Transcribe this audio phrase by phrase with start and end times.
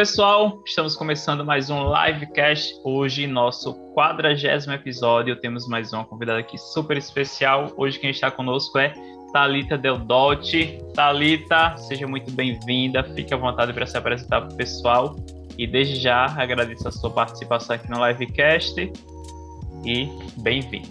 [0.00, 2.74] pessoal, estamos começando mais um livecast.
[2.82, 5.38] Hoje, nosso quadragésimo episódio.
[5.38, 7.66] Temos mais uma convidada aqui super especial.
[7.76, 8.94] Hoje, quem está conosco é
[9.30, 10.82] Talita Deldotti.
[10.94, 13.04] Talita, seja muito bem-vinda.
[13.14, 15.16] Fique à vontade para se apresentar para o pessoal.
[15.58, 18.90] E desde já agradeço a sua participação aqui no livecast
[19.84, 20.08] e
[20.38, 20.88] bem-vindo.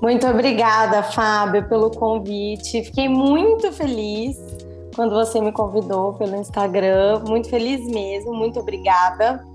[0.00, 2.84] Muito obrigada, Fábio, pelo convite.
[2.84, 4.47] Fiquei muito feliz
[4.98, 7.20] quando você me convidou pelo Instagram.
[7.20, 9.46] Muito feliz mesmo, muito obrigada.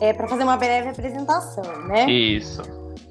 [0.00, 2.08] É, para fazer uma breve apresentação, né?
[2.08, 2.62] Isso.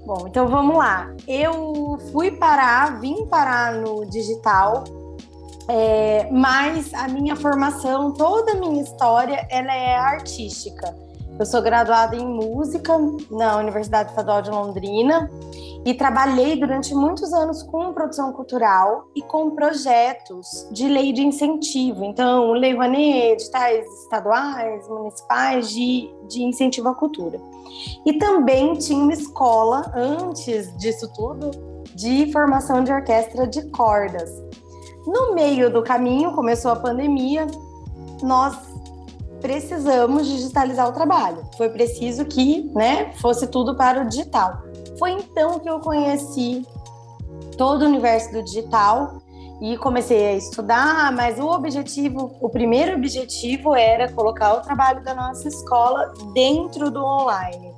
[0.06, 1.14] Bom, então vamos lá.
[1.28, 4.86] Eu fui parar, vim parar no digital,
[5.68, 10.96] é, mas a minha formação, toda a minha história, ela é artística.
[11.40, 12.94] Eu sou graduada em música
[13.32, 15.30] na Universidade Estadual de Londrina
[15.84, 22.04] e trabalhei durante muitos anos com produção cultural e com projetos de lei de incentivo.
[22.04, 27.40] Então, Lei Rouanet, editais estaduais, municipais de, de incentivo à cultura.
[28.06, 31.50] E também tinha uma escola, antes disso tudo,
[31.96, 34.30] de formação de orquestra de cordas.
[35.08, 37.48] No meio do caminho, começou a pandemia,
[38.22, 38.71] nós
[39.42, 41.44] precisamos digitalizar o trabalho.
[41.58, 44.62] Foi preciso que né, fosse tudo para o digital.
[44.98, 46.66] Foi então que eu conheci
[47.58, 49.22] todo o universo do digital
[49.62, 55.14] e comecei a estudar, mas o objetivo, o primeiro objetivo era colocar o trabalho da
[55.14, 57.72] nossa escola dentro do online.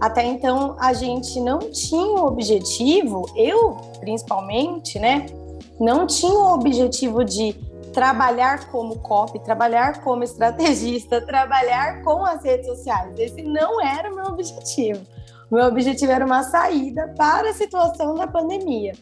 [0.00, 5.26] Até então a gente não tinha o objetivo, eu principalmente, né,
[5.78, 7.54] não tinha o objetivo de
[7.96, 13.18] trabalhar como copy, trabalhar como estrategista, trabalhar com as redes sociais.
[13.18, 15.00] Esse não era o meu objetivo.
[15.50, 18.92] O meu objetivo era uma saída para a situação da pandemia.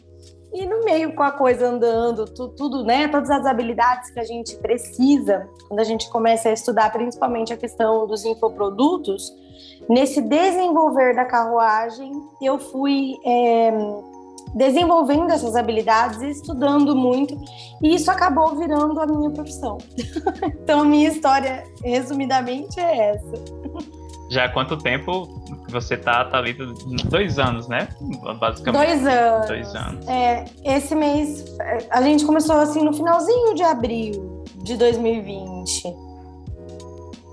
[0.53, 4.23] E no meio com a coisa andando, tudo, tudo, né, todas as habilidades que a
[4.23, 9.29] gente precisa, quando a gente começa a estudar principalmente a questão dos infoprodutos,
[9.89, 13.73] nesse desenvolver da carruagem, eu fui é,
[14.55, 17.37] desenvolvendo essas habilidades e estudando muito,
[17.83, 19.77] e isso acabou virando a minha profissão.
[20.63, 23.55] então, a minha história, resumidamente, é essa.
[24.29, 25.27] Já há quanto tempo
[25.69, 26.53] você tá, tá ali?
[27.05, 27.87] Dois anos, né?
[28.39, 28.85] Basicamente.
[28.85, 29.47] Dois anos.
[29.47, 30.07] Dois anos.
[30.07, 31.45] É, esse mês,
[31.91, 35.93] a gente começou assim no finalzinho de abril de 2020.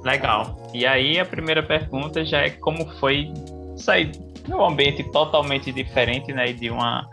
[0.04, 0.58] Legal.
[0.74, 3.32] E aí a primeira pergunta já é como foi
[3.76, 4.12] sair
[4.44, 6.52] de um ambiente totalmente diferente, né?
[6.52, 7.08] De uma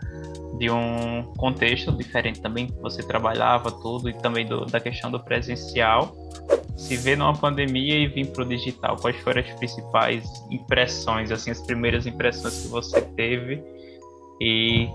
[0.58, 5.18] de um contexto diferente também que você trabalhava tudo e também do, da questão do
[5.18, 6.12] presencial
[6.80, 11.50] se ver numa pandemia e vir para o digital, quais foram as principais impressões, assim,
[11.50, 13.62] as primeiras impressões que você teve
[14.40, 14.88] e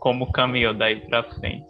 [0.00, 1.66] como caminhou daí para frente?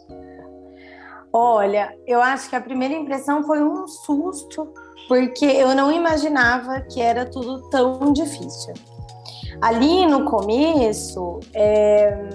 [1.32, 4.72] Olha, eu acho que a primeira impressão foi um susto,
[5.06, 8.75] porque eu não imaginava que era tudo tão difícil.
[9.60, 12.28] Ali no começo, é,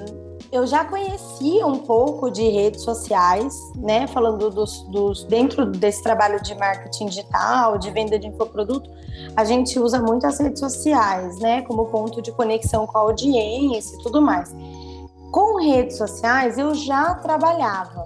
[0.52, 4.08] eu já conhecia um pouco de redes sociais, né?
[4.08, 8.90] Falando dos, dos, dentro desse trabalho de marketing digital, de venda de infoproduto,
[9.36, 11.62] a gente usa muito as redes sociais, né?
[11.64, 14.56] Como ponto de conexão com a audiência e tudo mais.
[15.32, 18.04] Com redes sociais eu já trabalhava,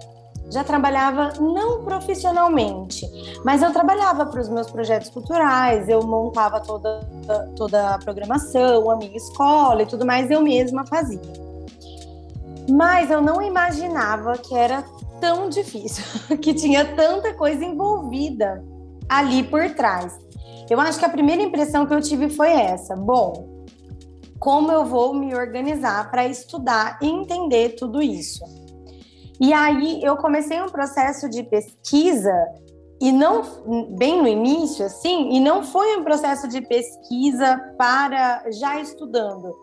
[0.50, 3.06] já trabalhava não profissionalmente,
[3.44, 7.08] mas eu trabalhava para os meus projetos culturais, eu montava toda,
[7.56, 11.20] toda a programação, a minha escola e tudo mais, eu mesma fazia.
[12.70, 14.84] Mas eu não imaginava que era
[15.20, 16.04] tão difícil,
[16.38, 18.64] que tinha tanta coisa envolvida
[19.10, 20.18] ali por trás.
[20.70, 23.66] Eu acho que a primeira impressão que eu tive foi essa: bom,
[24.40, 28.44] como eu vou me organizar para estudar e entender tudo isso?
[29.40, 32.34] E aí eu comecei um processo de pesquisa
[33.02, 33.42] e não
[33.98, 39.54] bem no início assim, e não foi um processo de pesquisa para já estudando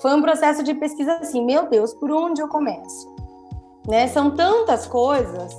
[0.00, 3.14] foi um processo de pesquisa assim, meu Deus, por onde eu começo?
[3.86, 4.08] Né?
[4.08, 5.54] São tantas coisas.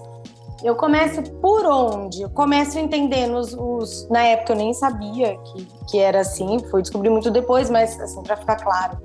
[0.63, 2.24] Eu começo por onde?
[2.24, 6.81] Eu começo entendendo os, os, Na época eu nem sabia que, que era assim, fui
[6.81, 8.97] descobrir muito depois, mas assim, para ficar claro.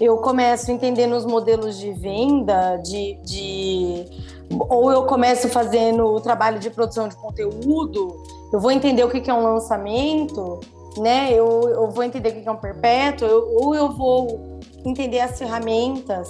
[0.00, 4.04] Eu começo entendendo os modelos de venda, de, de.
[4.68, 8.16] Ou eu começo fazendo o trabalho de produção de conteúdo,
[8.52, 10.60] eu vou entender o que é um lançamento,
[10.96, 11.32] né?
[11.32, 15.36] Eu, eu vou entender o que é um perpétuo, eu, ou eu vou entender as
[15.36, 16.28] ferramentas,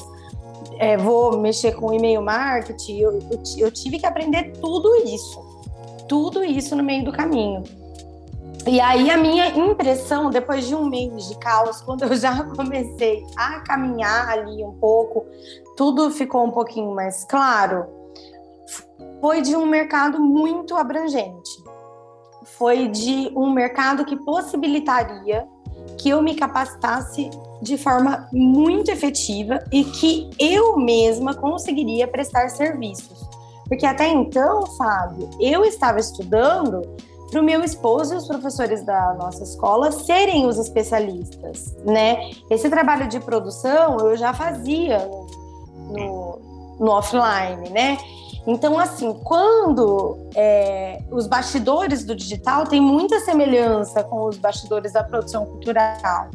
[0.79, 5.41] é, vou mexer com e-mail marketing, eu, eu, eu tive que aprender tudo isso,
[6.09, 7.62] tudo isso no meio do caminho.
[8.69, 13.25] E aí a minha impressão, depois de um mês de caos, quando eu já comecei
[13.35, 15.25] a caminhar ali um pouco,
[15.75, 17.87] tudo ficou um pouquinho mais claro,
[19.23, 21.50] foi de um mercado muito abrangente.
[22.59, 25.47] foi de um mercado que possibilitaria
[25.97, 27.31] que eu me capacitasse
[27.62, 33.29] de forma muito efetiva e que eu mesma conseguiria prestar serviços.
[33.67, 36.82] Porque até então, Fábio, eu estava estudando
[37.30, 42.30] para o meu esposo e os professores da nossa escola serem os especialistas, né?
[42.50, 44.98] Esse trabalho de produção eu já fazia
[45.90, 46.38] no,
[46.78, 47.98] no offline, né?
[48.46, 55.04] Então, assim, quando é, os bastidores do digital têm muita semelhança com os bastidores da
[55.04, 56.31] produção cultural,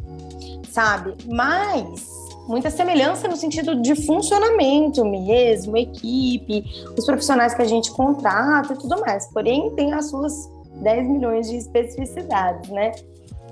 [0.70, 1.16] sabe?
[1.26, 2.06] Mas
[2.48, 6.64] muita semelhança no sentido de funcionamento mesmo, equipe,
[6.96, 9.26] os profissionais que a gente contrata e tudo mais.
[9.28, 10.52] Porém, tem as suas
[10.84, 12.92] 10 milhões de especificidades, né?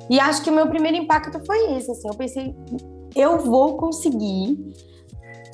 [0.10, 2.56] E acho que o meu primeiro impacto foi esse, assim, eu pensei,
[3.16, 4.74] eu vou conseguir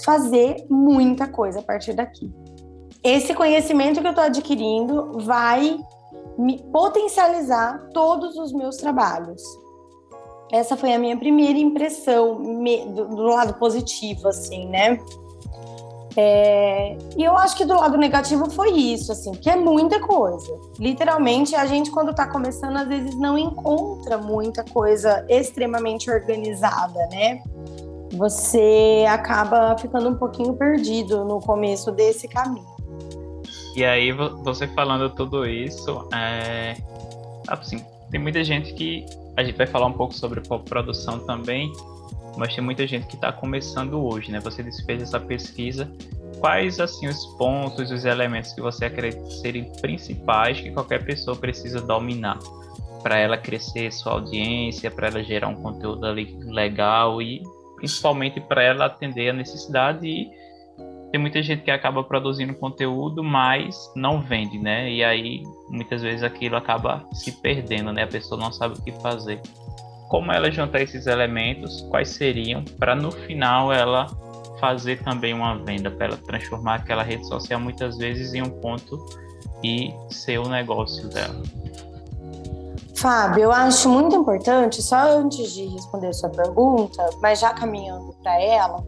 [0.03, 2.31] fazer muita coisa a partir daqui.
[3.03, 5.77] Esse conhecimento que eu estou adquirindo vai
[6.37, 9.41] me potencializar todos os meus trabalhos.
[10.51, 14.99] Essa foi a minha primeira impressão do, do lado positivo, assim, né?
[16.19, 20.51] É, e eu acho que do lado negativo foi isso, assim, que é muita coisa.
[20.79, 27.43] Literalmente, a gente, quando está começando, às vezes não encontra muita coisa extremamente organizada, né?
[28.13, 32.65] Você acaba ficando um pouquinho perdido no começo desse caminho.
[33.75, 36.77] E aí, você falando tudo isso, é...
[37.47, 39.05] assim, tem muita gente que
[39.35, 41.71] a gente vai falar um pouco sobre produção também,
[42.37, 44.39] mas tem muita gente que está começando hoje, né?
[44.39, 45.91] Você fez essa pesquisa.
[46.39, 51.81] Quais, assim, os pontos, os elementos que você acredita serem principais que qualquer pessoa precisa
[51.81, 52.37] dominar
[53.01, 57.41] para ela crescer sua audiência, para ela gerar um conteúdo ali legal e
[57.77, 60.29] principalmente para ela atender a necessidade e
[61.11, 64.91] tem muita gente que acaba produzindo conteúdo, mas não vende, né?
[64.91, 68.03] E aí muitas vezes aquilo acaba se perdendo, né?
[68.03, 69.41] A pessoa não sabe o que fazer.
[70.07, 74.07] Como ela juntar esses elementos, quais seriam para no final ela
[74.59, 78.97] fazer também uma venda, para ela transformar aquela rede social muitas vezes em um ponto
[79.63, 81.41] e ser o negócio dela.
[82.95, 88.11] Fábio, eu acho muito importante, só antes de responder a sua pergunta, mas já caminhando
[88.23, 88.83] para ela,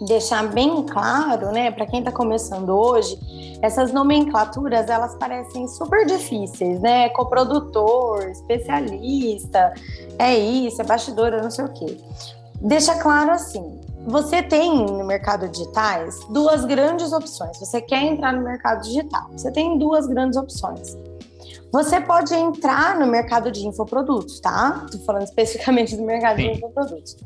[0.00, 3.18] deixar bem claro, né, para quem está começando hoje,
[3.62, 7.10] essas nomenclaturas elas parecem super difíceis, né?
[7.10, 9.74] Coprodutor, especialista,
[10.18, 11.98] é isso, é bastidora, não sei o quê.
[12.60, 17.58] Deixa claro assim: você tem no mercado digitais duas grandes opções.
[17.58, 20.96] Você quer entrar no mercado digital, você tem duas grandes opções.
[21.72, 24.82] Você pode entrar no mercado de infoprodutos, tá?
[24.86, 26.50] Estou falando especificamente do mercado Sim.
[26.50, 27.16] de infoprodutos.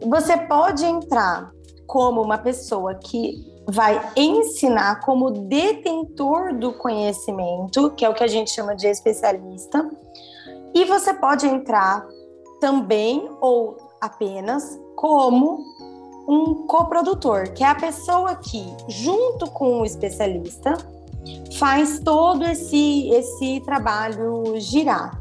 [0.00, 1.50] Você pode entrar
[1.86, 8.28] como uma pessoa que vai ensinar como detentor do conhecimento, que é o que a
[8.28, 9.90] gente chama de especialista,
[10.74, 12.06] e você pode entrar
[12.60, 15.64] também ou apenas como
[16.26, 20.76] um coprodutor, que é a pessoa que, junto com o especialista,
[21.58, 25.20] faz todo esse, esse trabalho girar.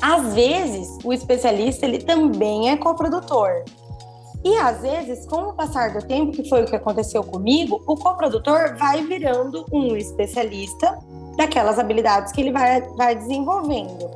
[0.00, 3.64] Às vezes, o especialista ele também é coprodutor.
[4.44, 7.96] E às vezes, com o passar do tempo, que foi o que aconteceu comigo, o
[7.96, 10.98] coprodutor vai virando um especialista
[11.36, 14.10] daquelas habilidades que ele vai, vai desenvolvendo.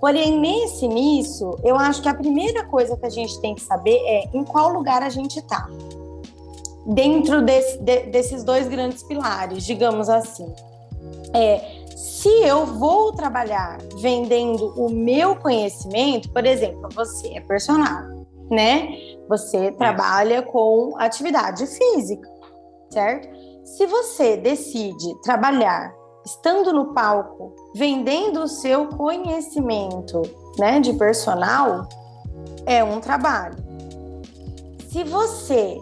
[0.00, 3.96] Porém, nesse início, eu acho que a primeira coisa que a gente tem que saber
[4.06, 5.68] é em qual lugar a gente está.
[6.86, 10.46] Dentro desse, de, desses dois grandes pilares, digamos assim.
[11.34, 18.15] É, se eu vou trabalhar vendendo o meu conhecimento, por exemplo, você é personal,
[18.50, 18.88] né?
[19.28, 22.28] Você trabalha com atividade física,
[22.90, 23.28] certo?
[23.64, 25.92] Se você decide trabalhar
[26.24, 30.22] estando no palco, vendendo o seu conhecimento,
[30.58, 31.88] né, de personal,
[32.66, 33.56] é um trabalho.
[34.90, 35.78] Se você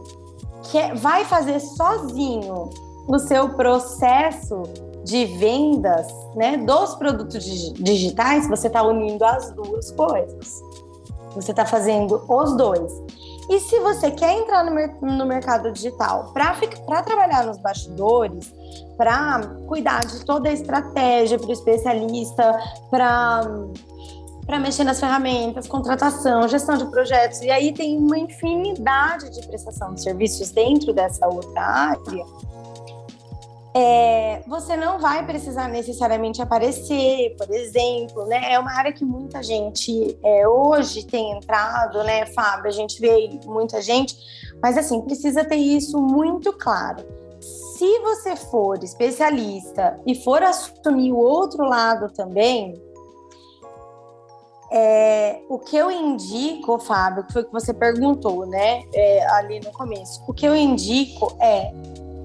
[0.70, 2.68] quer, vai fazer sozinho
[3.08, 4.62] o seu processo
[5.04, 7.44] de vendas, né, dos produtos
[7.74, 10.62] digitais, você está unindo as duas coisas.
[11.34, 12.92] Você está fazendo os dois.
[13.50, 14.74] E se você quer entrar no,
[15.16, 18.54] no mercado digital para trabalhar nos bastidores,
[18.96, 22.58] para cuidar de toda a estratégia para o especialista,
[22.90, 29.92] para mexer nas ferramentas, contratação, gestão de projetos, e aí tem uma infinidade de prestação
[29.92, 32.24] de serviços dentro dessa outra área
[33.76, 38.52] é, você não vai precisar necessariamente aparecer, por exemplo, né?
[38.52, 42.68] É uma área que muita gente é, hoje tem entrado, né, Fábio?
[42.68, 44.16] A gente vê muita gente,
[44.62, 47.04] mas assim, precisa ter isso muito claro.
[47.40, 52.80] Se você for especialista e for assumir o outro lado também,
[54.76, 59.60] É, o que eu indico, Fábio, que foi o que você perguntou, né, é, ali
[59.60, 61.70] no começo, o que eu indico é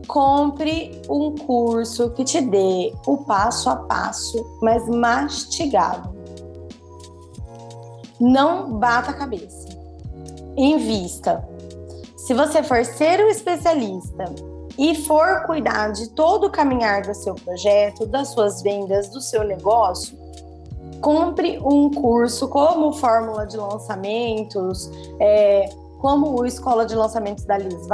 [0.09, 6.17] compre um curso que te dê o passo a passo, mas mastigado.
[8.19, 9.69] Não bata a cabeça.
[10.57, 11.47] Invista.
[12.17, 14.25] Se você for ser um especialista
[14.77, 19.43] e for cuidar de todo o caminhar do seu projeto, das suas vendas, do seu
[19.43, 20.17] negócio,
[21.01, 24.89] compre um curso como Fórmula de Lançamentos,
[25.19, 25.69] é,
[26.00, 27.88] como o Escola de Lançamentos da Liz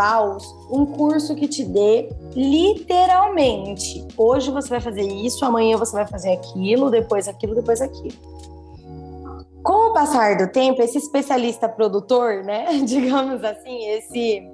[0.69, 4.07] um curso que te dê literalmente.
[4.15, 8.15] Hoje você vai fazer isso, amanhã você vai fazer aquilo, depois aquilo, depois aquilo.
[9.63, 14.47] Com o passar do tempo, esse especialista produtor, né, digamos assim, esse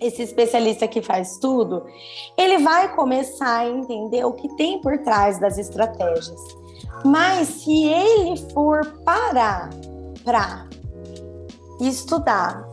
[0.00, 1.84] esse especialista que faz tudo,
[2.36, 6.40] ele vai começar a entender o que tem por trás das estratégias.
[7.04, 9.70] Mas se ele for parar
[10.24, 10.68] para
[11.80, 12.66] estudar,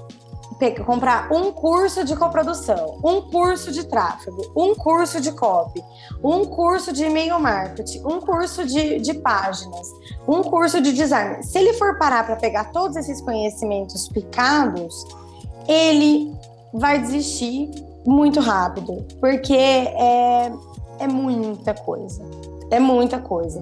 [0.86, 5.84] comprar um curso de coprodução, um curso de tráfego, um curso de copy,
[6.24, 9.88] um curso de e-mail marketing, um curso de, de páginas,
[10.28, 11.44] um curso de design.
[11.44, 15.06] Se ele for parar para pegar todos esses conhecimentos picados,
[15.68, 16.34] ele
[16.74, 17.70] vai desistir
[18.06, 20.52] muito rápido, porque é,
[21.00, 22.24] é muita coisa.
[22.72, 23.62] É muita coisa.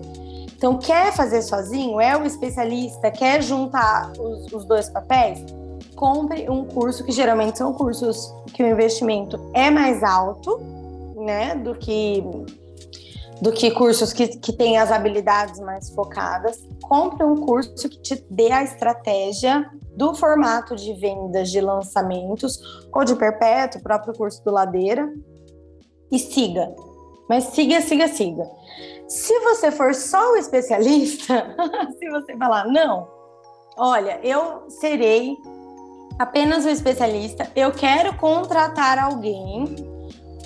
[0.63, 1.99] Então, quer fazer sozinho?
[1.99, 3.11] É o especialista?
[3.11, 5.43] Quer juntar os, os dois papéis?
[5.93, 10.61] Compre um curso que geralmente são cursos que o investimento é mais alto,
[11.17, 11.53] né?
[11.55, 12.23] Do que
[13.41, 16.65] do que cursos que, que têm as habilidades mais focadas.
[16.81, 22.57] Compre um curso que te dê a estratégia do formato de vendas de lançamentos
[22.93, 25.11] ou de perpétuo, próprio curso do Ladeira,
[26.09, 26.73] e siga.
[27.27, 28.49] Mas siga, siga, siga.
[29.13, 31.55] Se você for só o especialista,
[31.99, 33.07] se você falar, não,
[33.77, 35.37] olha, eu serei
[36.17, 39.75] apenas o especialista, eu quero contratar alguém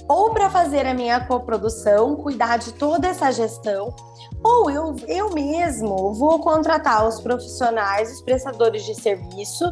[0.06, 3.96] ou para fazer a minha coprodução, cuidar de toda essa gestão,
[4.44, 9.64] ou eu, eu mesmo vou contratar os profissionais, os prestadores de serviço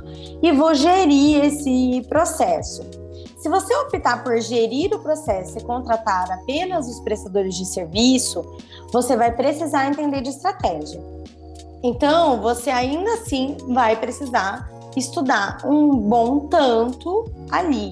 [0.41, 3.04] e vou gerir esse processo.
[3.45, 8.43] Se você optar por gerir o processo e contratar apenas os prestadores de serviço,
[8.91, 10.99] você vai precisar entender de estratégia.
[11.83, 17.91] Então, você ainda assim vai precisar estudar um bom tanto ali.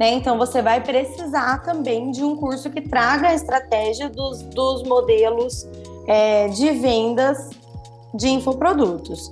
[0.00, 0.14] Né?
[0.14, 5.68] Então, você vai precisar também de um curso que traga a estratégia dos, dos modelos
[6.06, 7.50] é, de vendas
[8.14, 9.30] de infoprodutos.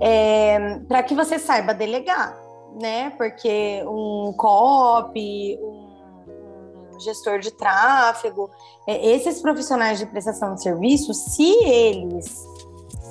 [0.00, 2.41] É, para que você saiba delegar,
[2.80, 3.10] né?
[3.10, 8.50] Porque um copy, um, um gestor de tráfego,
[8.86, 12.44] é, esses profissionais de prestação de serviço, se eles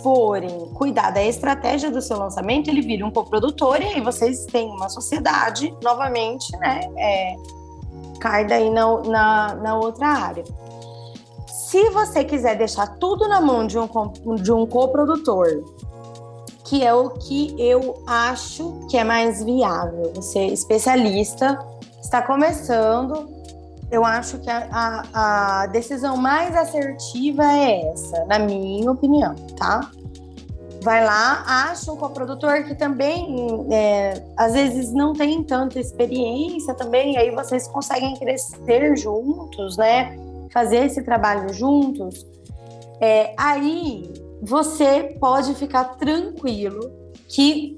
[0.02, 4.68] forem cuidar da estratégia do seu lançamento, ele vira um coprodutor e aí vocês têm
[4.70, 6.82] uma sociedade novamente, né?
[6.98, 7.36] É,
[8.20, 10.44] cai daí na, na, na outra área.
[11.48, 13.88] Se você quiser deixar tudo na mão de um,
[14.36, 15.64] de um coprodutor,
[16.72, 21.60] que é o que eu acho que é mais viável, você é especialista,
[22.02, 23.30] está começando,
[23.92, 29.92] eu acho que a, a, a, decisão mais assertiva é essa, na minha opinião, tá?
[30.82, 37.18] Vai lá, acha um coprodutor que também, é, às vezes, não tem tanta experiência também,
[37.18, 40.18] aí vocês conseguem crescer juntos, né?
[40.54, 42.26] Fazer esse trabalho juntos.
[43.02, 46.92] É, aí você pode ficar tranquilo
[47.28, 47.78] que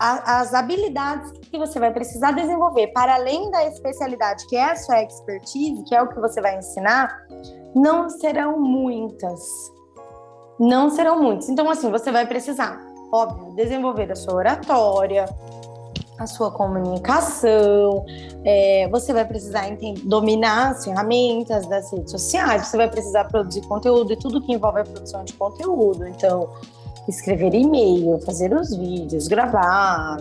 [0.00, 4.76] a, as habilidades que você vai precisar desenvolver para além da especialidade que é a
[4.76, 7.24] sua expertise, que é o que você vai ensinar,
[7.74, 9.40] não serão muitas.
[10.58, 11.48] Não serão muitas.
[11.48, 12.80] Então, assim, você vai precisar,
[13.12, 15.24] óbvio, desenvolver a sua oratória,
[16.22, 18.04] a sua comunicação,
[18.44, 23.62] é, você vai precisar entender, dominar as ferramentas das redes sociais, você vai precisar produzir
[23.62, 26.06] conteúdo e tudo que envolve a produção de conteúdo.
[26.06, 26.48] Então,
[27.08, 30.16] escrever e-mail, fazer os vídeos, gravar,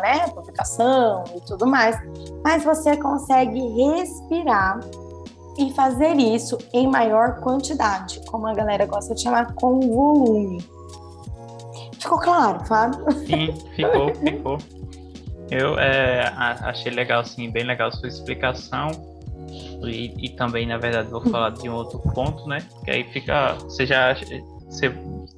[0.00, 1.98] né, publicação e tudo mais.
[2.42, 4.80] Mas você consegue respirar
[5.58, 10.64] e fazer isso em maior quantidade, como a galera gosta de chamar, com volume.
[11.98, 13.04] Ficou claro, Fábio?
[13.26, 14.58] Sim, ficou, ficou.
[15.52, 16.32] Eu é,
[16.62, 18.90] achei legal, sim, bem legal a sua explicação.
[19.84, 22.58] E, e, também, na verdade, vou falar de um outro ponto, né?
[22.84, 23.54] Que aí fica.
[23.54, 24.90] Você já você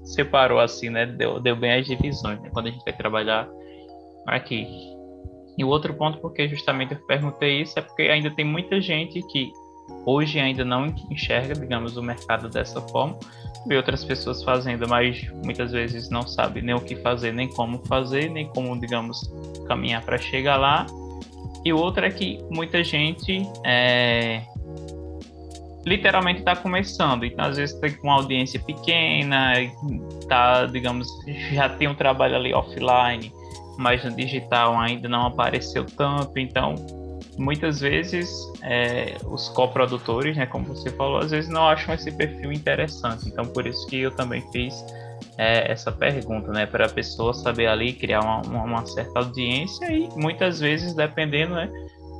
[0.04, 1.04] separou assim, né?
[1.04, 2.48] Deu, deu bem as divisões, né?
[2.52, 3.48] Quando a gente vai trabalhar
[4.28, 4.68] aqui.
[5.58, 9.20] E o outro ponto, porque justamente eu perguntei isso, é porque ainda tem muita gente
[9.32, 9.50] que
[10.04, 13.18] hoje ainda não enxerga, digamos, o mercado dessa forma.
[13.66, 17.78] Vê outras pessoas fazendo, mas muitas vezes não sabe nem o que fazer, nem como
[17.86, 19.20] fazer, nem como, digamos,
[19.66, 20.86] caminhar para chegar lá.
[21.64, 24.42] E outra é que muita gente é,
[25.86, 27.24] literalmente está começando.
[27.24, 29.54] Então, às vezes, tem uma audiência pequena,
[30.28, 31.08] tá, digamos,
[31.52, 33.32] já tem um trabalho ali offline,
[33.78, 36.38] mas no digital ainda não apareceu tanto.
[36.38, 36.74] Então,
[37.36, 38.30] muitas vezes,
[38.62, 43.28] é, os coprodutores, né, como você falou, às vezes não acham esse perfil interessante.
[43.28, 44.84] Então, por isso que eu também fiz
[45.38, 50.08] é, essa pergunta, né, para a pessoa saber ali criar uma, uma, certa audiência e
[50.16, 51.70] muitas vezes, dependendo, né,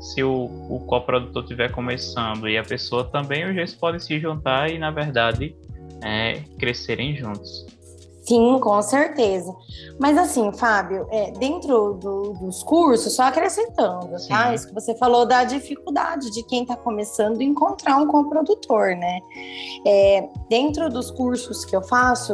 [0.00, 4.70] se o, o coprodutor estiver começando e a pessoa também, os dois podem se juntar
[4.70, 5.54] e, na verdade,
[6.02, 7.66] é, crescerem juntos.
[8.26, 9.54] Sim, com certeza.
[9.98, 14.18] Mas assim, Fábio, é, dentro do, dos cursos, só acrescentando, tá?
[14.18, 14.28] Sim.
[14.28, 14.54] tá?
[14.54, 19.20] Isso que você falou da dificuldade de quem está começando encontrar um coprodutor, né?
[19.86, 22.32] É, dentro dos cursos que eu faço,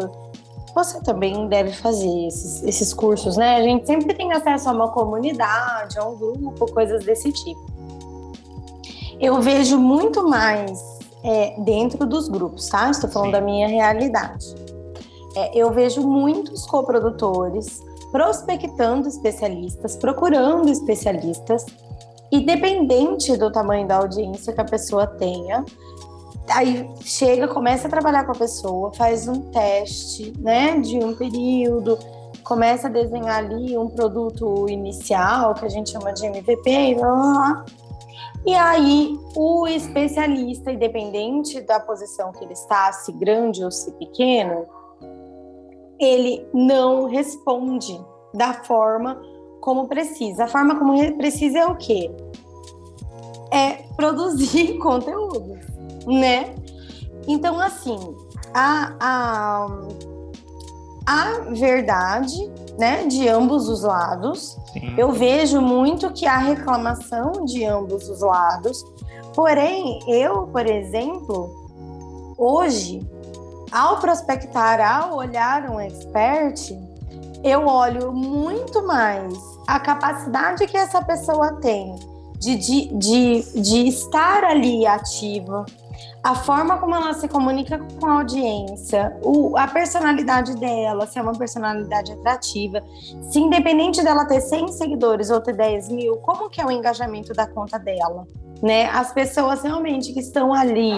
[0.73, 3.57] você também deve fazer esses, esses cursos, né?
[3.57, 7.67] A gente sempre tem acesso a uma comunidade, a um grupo, coisas desse tipo.
[9.19, 10.81] Eu vejo muito mais
[11.25, 12.91] é, dentro dos grupos, tá?
[12.91, 13.33] Estou falando Sim.
[13.33, 14.70] da minha realidade.
[15.37, 21.65] É, eu vejo muitos coprodutores prospectando especialistas, procurando especialistas,
[22.33, 25.65] independente do tamanho da audiência que a pessoa tenha,
[26.49, 31.99] aí chega, começa a trabalhar com a pessoa, faz um teste, né, de um período,
[32.43, 37.09] começa a desenhar ali um produto inicial, que a gente chama de MVP, e blá,
[37.09, 37.65] blá, blá.
[38.45, 44.67] E aí, o especialista, independente da posição que ele está, se grande ou se pequeno,
[46.01, 48.01] ele não responde
[48.35, 49.21] da forma
[49.61, 50.45] como precisa.
[50.45, 52.11] A forma como precisa é o quê?
[53.53, 55.59] É produzir conteúdo
[56.07, 56.55] né?
[57.27, 57.99] Então, assim,
[58.55, 59.69] a, a,
[61.07, 64.95] a verdade, né, de ambos os lados, Sim.
[64.97, 68.85] eu vejo muito que há reclamação de ambos os lados,
[69.35, 73.01] porém, eu, por exemplo, hoje,
[73.71, 76.73] ao prospectar, ao olhar um expert,
[77.43, 79.33] eu olho muito mais
[79.67, 81.95] a capacidade que essa pessoa tem
[82.39, 85.65] de, de, de, de estar ali ativa,
[86.23, 91.23] a forma como ela se comunica com a audiência, o, a personalidade dela, se é
[91.23, 92.83] uma personalidade atrativa,
[93.31, 97.33] se independente dela ter 100 seguidores ou ter 10 mil, como que é o engajamento
[97.33, 98.27] da conta dela,
[98.63, 98.87] né?
[98.91, 100.93] As pessoas realmente que estão ali,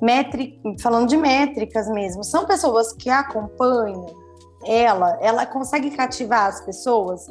[0.00, 4.06] metri, falando de métricas mesmo, são pessoas que acompanham
[4.64, 7.26] ela, ela consegue cativar as pessoas,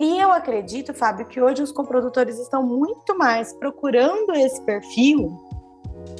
[0.00, 5.38] e eu acredito, Fábio, que hoje os coprodutores estão muito mais procurando esse perfil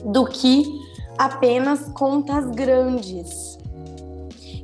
[0.04, 0.64] do que
[1.16, 3.59] apenas contas grandes.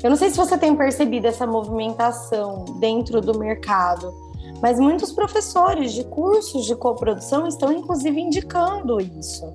[0.03, 4.13] Eu não sei se você tem percebido essa movimentação dentro do mercado,
[4.61, 9.51] mas muitos professores de cursos de coprodução estão inclusive indicando isso,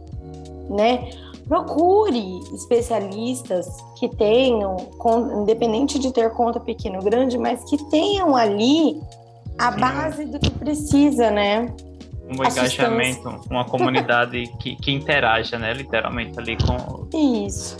[0.71, 1.07] né?
[1.51, 3.67] Procure especialistas
[3.99, 4.77] que tenham,
[5.41, 8.97] independente de ter conta pequeno ou grande, mas que tenham ali
[9.59, 11.67] a base do que precisa, né?
[12.31, 15.73] um engajamento, uma comunidade que, que interaja, né?
[15.73, 17.09] Literalmente ali com.
[17.45, 17.75] Isso.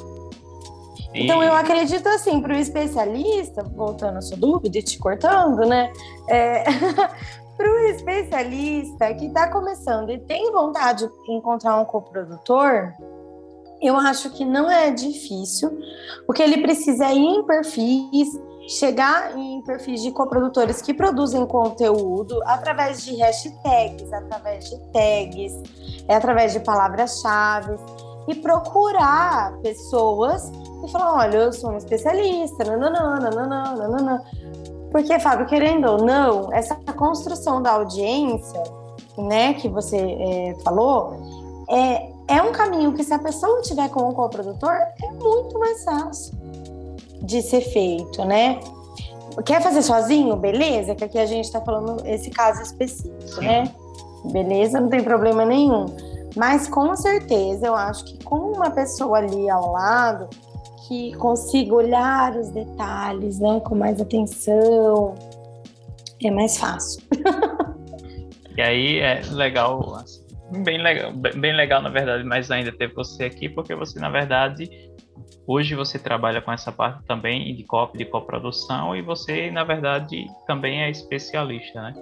[1.13, 1.23] E...
[1.23, 5.93] Então eu acredito assim, para o especialista, voltando à sua dúvida e te cortando, né?
[6.27, 6.65] É...
[7.55, 12.91] para o especialista que está começando e tem vontade de encontrar um coprodutor,
[13.81, 15.71] eu acho que não é difícil.
[16.27, 18.29] O que ele precisa é ir em perfis
[18.67, 25.53] chegar em perfis de coprodutores que produzem conteúdo através de hashtags, através de tags,
[26.07, 27.75] é através de palavras-chave
[28.27, 30.49] e procurar pessoas
[30.85, 34.21] e falar, olha, eu sou um especialista, nananã, nananã, nananã.
[34.91, 38.61] Porque, Fábio, querendo ou não, essa construção da audiência,
[39.17, 41.13] né, que você é, falou,
[41.69, 45.83] é, é um caminho que se a pessoa tiver com um coprodutor, é muito mais
[45.83, 46.33] fácil
[47.21, 48.59] de ser feito, né?
[49.45, 50.35] Quer fazer sozinho?
[50.37, 53.69] Beleza, que aqui a gente está falando esse caso específico, né?
[54.31, 55.85] Beleza, não tem problema nenhum.
[56.35, 60.29] Mas com certeza eu acho que com uma pessoa ali ao lado
[60.87, 65.15] que consiga olhar os detalhes, né, com mais atenção,
[66.23, 67.03] é mais fácil.
[68.57, 70.20] e aí é legal, assim,
[70.63, 74.69] bem legal, bem legal na verdade, mas ainda ter você aqui, porque você na verdade
[75.47, 80.27] Hoje você trabalha com essa parte também de copy, de coprodução, e você, na verdade,
[80.45, 81.93] também é especialista, né?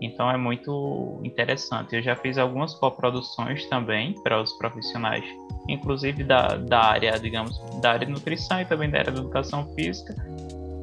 [0.00, 1.96] Então é muito interessante.
[1.96, 5.24] Eu já fiz algumas coproduções também para os profissionais,
[5.68, 9.72] inclusive da, da área, digamos, da área de nutrição e também da área de educação
[9.74, 10.14] física.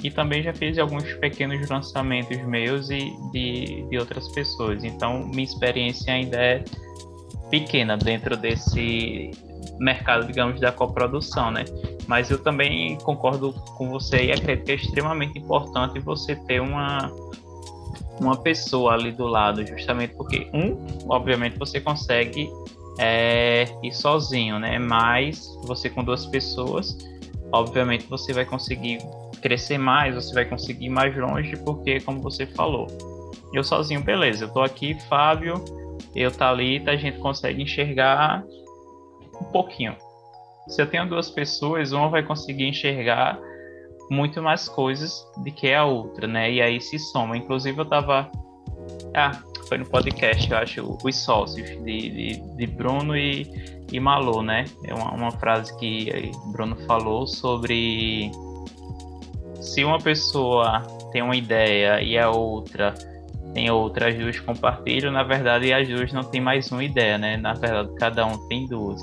[0.04, 4.84] E também já fiz alguns pequenos lançamentos meus e de, de outras pessoas.
[4.84, 6.64] Então minha experiência ainda é
[7.54, 9.30] pequena dentro desse
[9.78, 11.64] mercado, digamos, da coprodução, né?
[12.08, 17.12] Mas eu também concordo com você e acredito que é extremamente importante você ter uma
[18.20, 22.50] uma pessoa ali do lado, justamente porque um, obviamente você consegue
[22.98, 24.80] é, ir sozinho, né?
[24.80, 26.98] Mas você com duas pessoas,
[27.52, 28.98] obviamente você vai conseguir
[29.44, 32.88] crescer mais, você vai conseguir ir mais longe, porque como você falou,
[33.54, 35.64] eu sozinho, beleza, eu tô aqui, Fábio,
[36.16, 38.44] eu Thalita, a gente consegue enxergar
[39.42, 39.96] um pouquinho.
[40.68, 43.40] Se eu tenho duas pessoas, uma vai conseguir enxergar
[44.10, 46.52] muito mais coisas do que a outra, né?
[46.52, 47.36] E aí se soma.
[47.36, 48.30] Inclusive eu tava.
[49.16, 49.32] Ah,
[49.68, 53.48] foi no podcast, eu acho, os sócios de, de, de Bruno e,
[53.92, 54.66] e Malu, né?
[54.86, 58.32] É uma, uma frase que Bruno falou sobre
[59.62, 62.94] se uma pessoa tem uma ideia e a outra
[63.54, 67.38] tem outra, as duas compartilham, na verdade as duas não tem mais uma ideia, né?
[67.38, 69.02] Na verdade, cada um tem duas.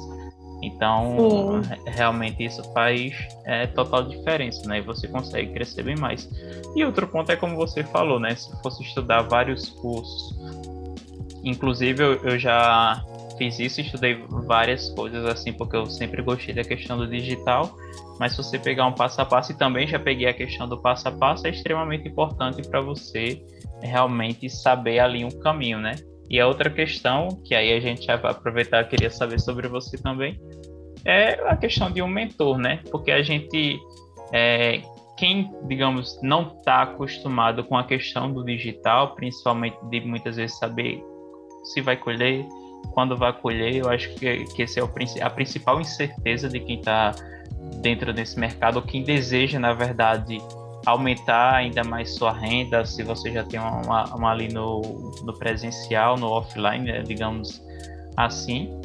[0.62, 1.74] Então, Sim.
[1.86, 3.12] realmente isso faz
[3.46, 4.78] é, total diferença, né?
[4.78, 6.28] E você consegue crescer bem mais.
[6.76, 8.34] E outro ponto é como você falou, né?
[8.34, 10.38] Se fosse estudar vários cursos,
[11.42, 13.02] inclusive eu, eu já
[13.38, 17.74] fiz isso, estudei várias coisas assim, porque eu sempre gostei da questão do digital.
[18.18, 20.76] Mas se você pegar um passo a passo, e também já peguei a questão do
[20.76, 23.42] passo a passo, é extremamente importante para você
[23.82, 25.94] realmente saber ali um caminho, né?
[26.28, 30.40] E a outra questão, que aí a gente vai aproveitar, queria saber sobre você também,
[31.04, 32.80] é a questão de um mentor, né?
[32.90, 33.78] Porque a gente,
[34.32, 34.80] é,
[35.16, 41.02] quem, digamos, não está acostumado com a questão do digital, principalmente de muitas vezes saber
[41.64, 42.46] se vai colher,
[42.92, 44.90] quando vai colher, eu acho que, que esse é o,
[45.22, 47.12] a principal incerteza de quem está
[47.80, 50.38] dentro desse mercado, ou quem deseja, na verdade,
[50.86, 54.80] aumentar ainda mais sua renda, se você já tem uma, uma ali no,
[55.24, 57.62] no presencial, no offline, né, digamos
[58.16, 58.80] assim,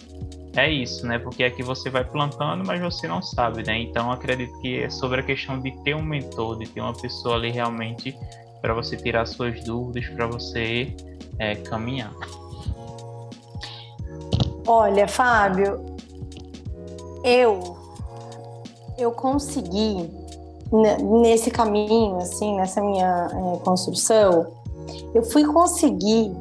[0.55, 1.19] é isso, né?
[1.19, 3.77] Porque aqui você vai plantando, mas você não sabe, né?
[3.77, 7.35] Então acredito que é sobre a questão de ter um mentor, de ter uma pessoa
[7.35, 8.17] ali realmente
[8.61, 10.95] para você tirar suas dúvidas, para você
[11.39, 12.13] é, caminhar.
[14.65, 15.85] Olha, Fábio,
[17.23, 17.77] eu
[18.97, 20.09] eu consegui
[21.21, 24.47] nesse caminho, assim, nessa minha é, construção,
[25.13, 26.31] eu fui conseguir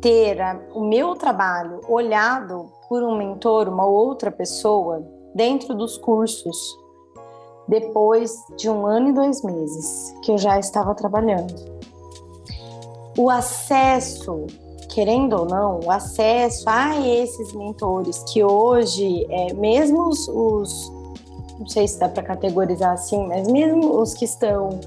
[0.00, 5.02] ter a, o meu trabalho olhado por um mentor, uma outra pessoa,
[5.34, 6.76] dentro dos cursos,
[7.66, 11.54] depois de um ano e dois meses que eu já estava trabalhando.
[13.16, 14.46] O acesso,
[14.90, 20.92] querendo ou não, o acesso a esses mentores que hoje, é, mesmo os, os
[21.62, 24.80] não sei se dá para categorizar assim, mas mesmo os que estão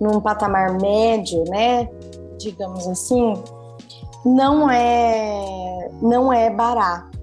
[0.00, 1.88] num patamar médio, né,
[2.36, 3.34] digamos assim,
[4.24, 7.16] não é não é barato,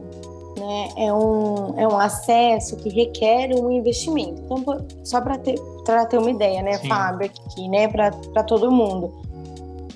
[0.58, 0.90] né?
[0.96, 4.42] É um, é um acesso que requer um investimento.
[4.42, 6.88] Então, só para ter para ter uma ideia, né, Sim.
[6.88, 9.14] Fábio, aqui, né, para todo mundo.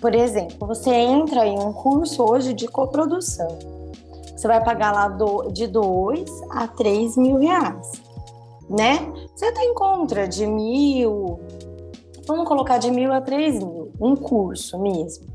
[0.02, 3.58] Por exemplo, você entra em um curso hoje de coprodução.
[4.36, 8.07] Você vai pagar lá do, de 2 a 3 mil reais
[8.70, 9.12] né?
[9.36, 11.40] Você até encontra de mil,
[12.28, 15.26] vamos colocar de mil a três mil, um curso mesmo.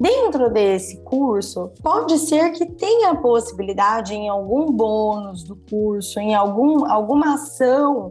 [0.00, 6.34] Dentro desse curso, pode ser que tenha a possibilidade em algum bônus do curso, em
[6.34, 8.10] algum, alguma ação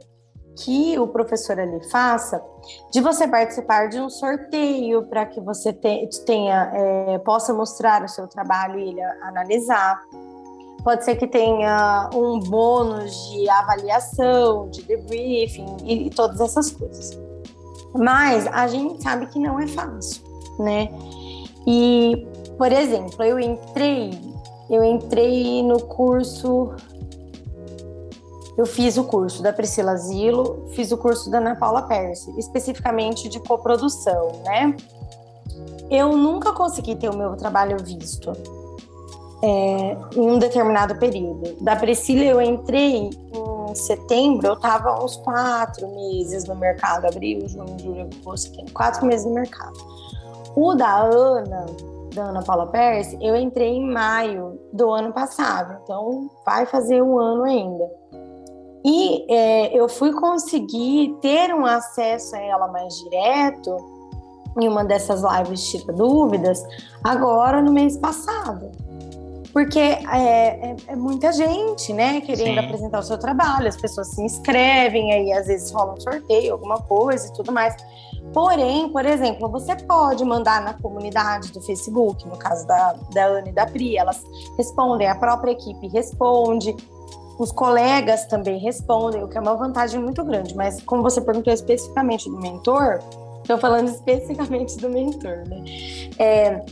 [0.56, 2.42] que o professor ali faça,
[2.92, 8.28] de você participar de um sorteio para que você tenha, é, possa mostrar o seu
[8.28, 10.02] trabalho e ele analisar
[10.84, 17.18] pode ser que tenha um bônus de avaliação, de debriefing e, todas essas coisas.
[17.94, 20.24] Mas a gente sabe que não é fácil,
[20.60, 20.90] né?
[21.68, 24.20] E, por exemplo, eu entrei,
[24.70, 26.74] eu entrei no curso
[28.58, 33.30] eu fiz o curso da Priscila Zilo, fiz o curso da Ana Paula Percy, especificamente
[33.30, 34.76] de coprodução, né?
[35.90, 38.32] Eu nunca consegui ter o meu trabalho visto
[39.44, 41.56] é, em um determinado período.
[41.62, 47.80] Da Priscila, eu entrei em setembro, eu estava uns quatro meses no mercado, abril, junho,
[47.80, 49.78] julho, agosto, quatro meses no mercado.
[50.56, 51.66] O da Ana,
[52.14, 57.18] da Ana Paula Pérez, eu entrei em maio do ano passado, então vai fazer um
[57.18, 57.90] ano ainda.
[58.84, 63.78] E é, eu fui conseguir ter um acesso a ela mais direto
[64.60, 66.62] em uma dessas lives Tira Dúvidas,
[67.04, 68.70] agora no mês passado.
[69.54, 72.66] Porque é, é, é muita gente, né, querendo Sim.
[72.66, 76.78] apresentar o seu trabalho, as pessoas se inscrevem, aí às vezes rola um sorteio, alguma
[76.82, 77.76] coisa e tudo mais.
[78.34, 83.50] Porém, por exemplo, você pode mandar na comunidade do Facebook, no caso da, da Ana
[83.50, 84.24] e da Pri, elas
[84.58, 86.74] respondem, a própria equipe responde,
[87.38, 90.56] os colegas também respondem, o que é uma vantagem muito grande.
[90.56, 93.00] Mas como você perguntou especificamente do mentor,
[93.56, 95.64] estou falando especificamente do mentor, né?
[96.18, 96.66] É,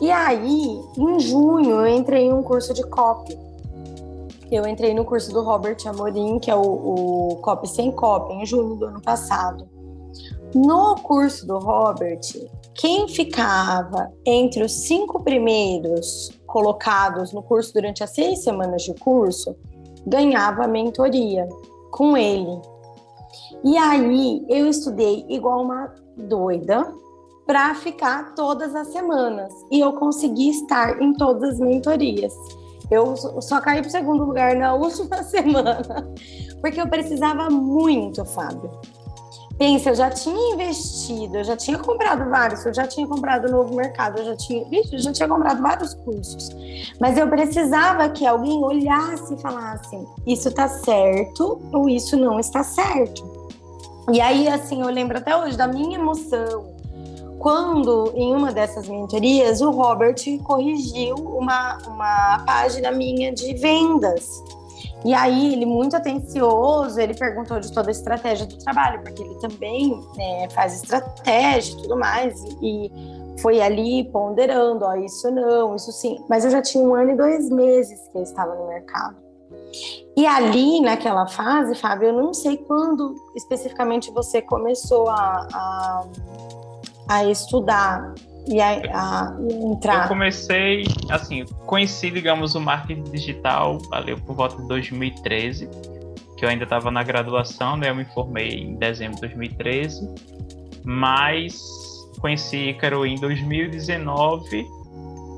[0.00, 3.38] e aí, em junho, eu entrei em um curso de copy.
[4.50, 8.46] Eu entrei no curso do Robert Amorim, que é o, o Copy Sem Copy, em
[8.46, 9.68] junho do ano passado.
[10.54, 12.20] No curso do Robert,
[12.74, 19.56] quem ficava entre os cinco primeiros colocados no curso durante as seis semanas de curso
[20.06, 21.48] ganhava mentoria
[21.90, 22.60] com ele.
[23.66, 26.94] E aí eu estudei igual uma doida
[27.44, 32.32] para ficar todas as semanas e eu consegui estar em todas as mentorias.
[32.88, 35.82] Eu só caí para o segundo lugar na última semana,
[36.60, 38.70] porque eu precisava muito, Fábio.
[39.58, 43.74] Pensa, eu já tinha investido, eu já tinha comprado vários, eu já tinha comprado novo
[43.74, 46.50] mercado, eu já tinha, eu já tinha comprado vários cursos.
[47.00, 52.62] Mas eu precisava que alguém olhasse e falasse: isso está certo ou isso não está
[52.62, 53.45] certo.
[54.12, 56.74] E aí, assim, eu lembro até hoje da minha emoção
[57.38, 64.42] quando, em uma dessas mentorias, o Robert corrigiu uma, uma página minha de vendas.
[65.04, 69.34] E aí, ele muito atencioso, ele perguntou de toda a estratégia do trabalho, porque ele
[69.36, 72.90] também né, faz estratégia e tudo mais, e,
[73.38, 76.24] foi ali ponderando, ó, isso não, isso sim.
[76.28, 79.25] Mas eu já tinha um ano e dois meses que eu estava no mercado.
[80.16, 86.04] E ali, naquela fase, Fábio, eu não sei quando especificamente você começou a, a,
[87.08, 88.14] a estudar
[88.48, 90.04] e a, a, entrar?
[90.04, 95.68] Eu comecei, assim, conheci, digamos, o marketing digital ali por volta de 2013,
[96.36, 97.90] que eu ainda estava na graduação, né?
[97.90, 100.08] Eu me formei em dezembro de 2013,
[100.84, 101.60] mas
[102.20, 104.66] conheci Ícaro em 2019.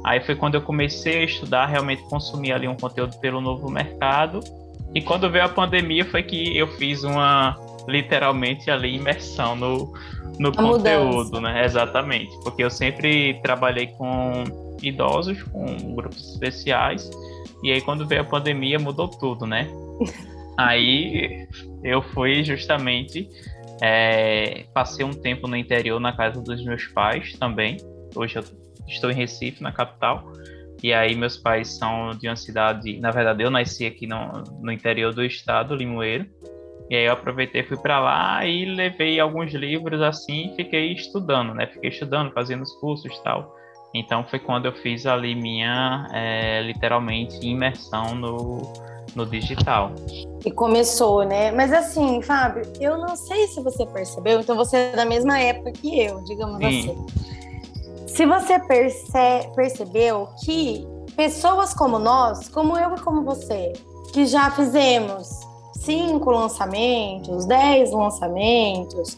[0.05, 4.41] Aí foi quando eu comecei a estudar, realmente consumir ali um conteúdo pelo novo mercado.
[4.95, 7.57] E quando veio a pandemia foi que eu fiz uma
[7.87, 9.93] literalmente ali imersão no,
[10.39, 11.41] no conteúdo, mudança.
[11.41, 11.65] né?
[11.65, 12.31] Exatamente.
[12.43, 14.45] Porque eu sempre trabalhei com
[14.83, 17.11] idosos, com grupos especiais.
[17.63, 19.69] E aí, quando veio a pandemia, mudou tudo, né?
[20.57, 21.47] aí
[21.83, 23.29] eu fui justamente.
[23.81, 27.77] É, passei um tempo no interior, na casa dos meus pais também.
[28.17, 28.45] Hoje eu
[28.89, 30.33] estou em Recife, na capital.
[30.83, 32.99] E aí, meus pais são de uma cidade.
[33.01, 36.27] Na verdade, eu nasci aqui no, no interior do estado, Limoeiro.
[36.91, 41.53] E aí eu aproveitei, fui para lá e levei alguns livros assim e fiquei estudando,
[41.55, 41.67] né?
[41.67, 43.55] Fiquei estudando, fazendo os cursos e tal.
[43.95, 48.73] Então foi quando eu fiz ali minha, é, literalmente, imersão no,
[49.15, 49.93] no digital.
[50.45, 51.51] E começou, né?
[51.51, 55.73] Mas assim, Fábio, eu não sei se você percebeu, então você é da mesma época
[55.73, 56.91] que eu, digamos Sim.
[56.91, 57.38] assim.
[58.19, 59.13] Se você perce
[59.55, 63.73] percebeu que pessoas como nós, como eu e como você,
[64.13, 65.29] que já fizemos
[65.75, 69.17] cinco lançamentos, dez lançamentos,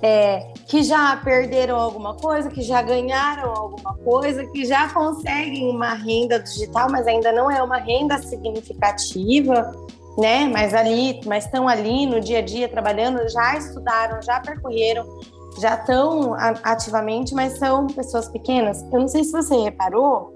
[0.00, 5.92] é, que já perderam alguma coisa, que já ganharam alguma coisa, que já conseguem uma
[5.92, 9.70] renda digital, mas ainda não é uma renda significativa,
[10.16, 10.48] né?
[10.50, 15.20] Mas ali, mas estão ali no dia a dia trabalhando, já estudaram, já percorreram,
[15.58, 18.82] já estão ativamente, mas são pessoas pequenas.
[18.92, 20.32] Eu não sei se você reparou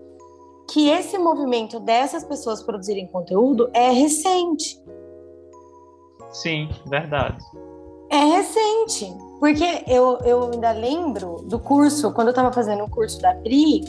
[0.68, 4.80] que esse movimento dessas pessoas produzirem conteúdo é recente.
[6.30, 7.42] Sim, verdade.
[8.10, 13.20] É recente, porque eu, eu ainda lembro do curso, quando eu estava fazendo o curso
[13.20, 13.84] da Pri,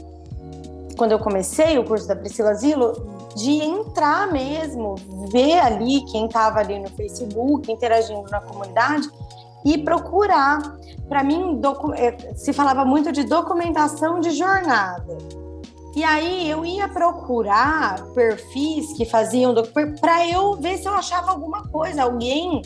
[0.98, 2.94] quando eu comecei o curso da Priscila Zilo,
[3.36, 4.96] de entrar mesmo,
[5.32, 9.08] ver ali quem estava ali no Facebook, interagindo na comunidade
[9.66, 10.60] e procurar.
[11.08, 11.62] Para mim,
[11.96, 15.18] eh, se falava muito de documentação de jornada.
[15.96, 19.56] E aí eu ia procurar perfis que faziam
[20.00, 22.62] para eu ver se eu achava alguma coisa, alguém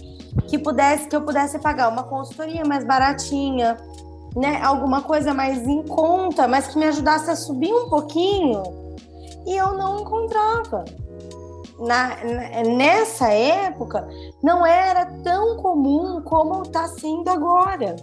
[0.47, 3.77] que pudesse que eu pudesse pagar uma consultoria mais baratinha,
[4.36, 4.62] né?
[4.62, 8.63] Alguma coisa mais em conta, mas que me ajudasse a subir um pouquinho.
[9.45, 10.84] E eu não encontrava.
[11.82, 12.15] Na,
[12.63, 14.08] nessa época
[14.44, 17.96] não era tão comum como está sendo agora.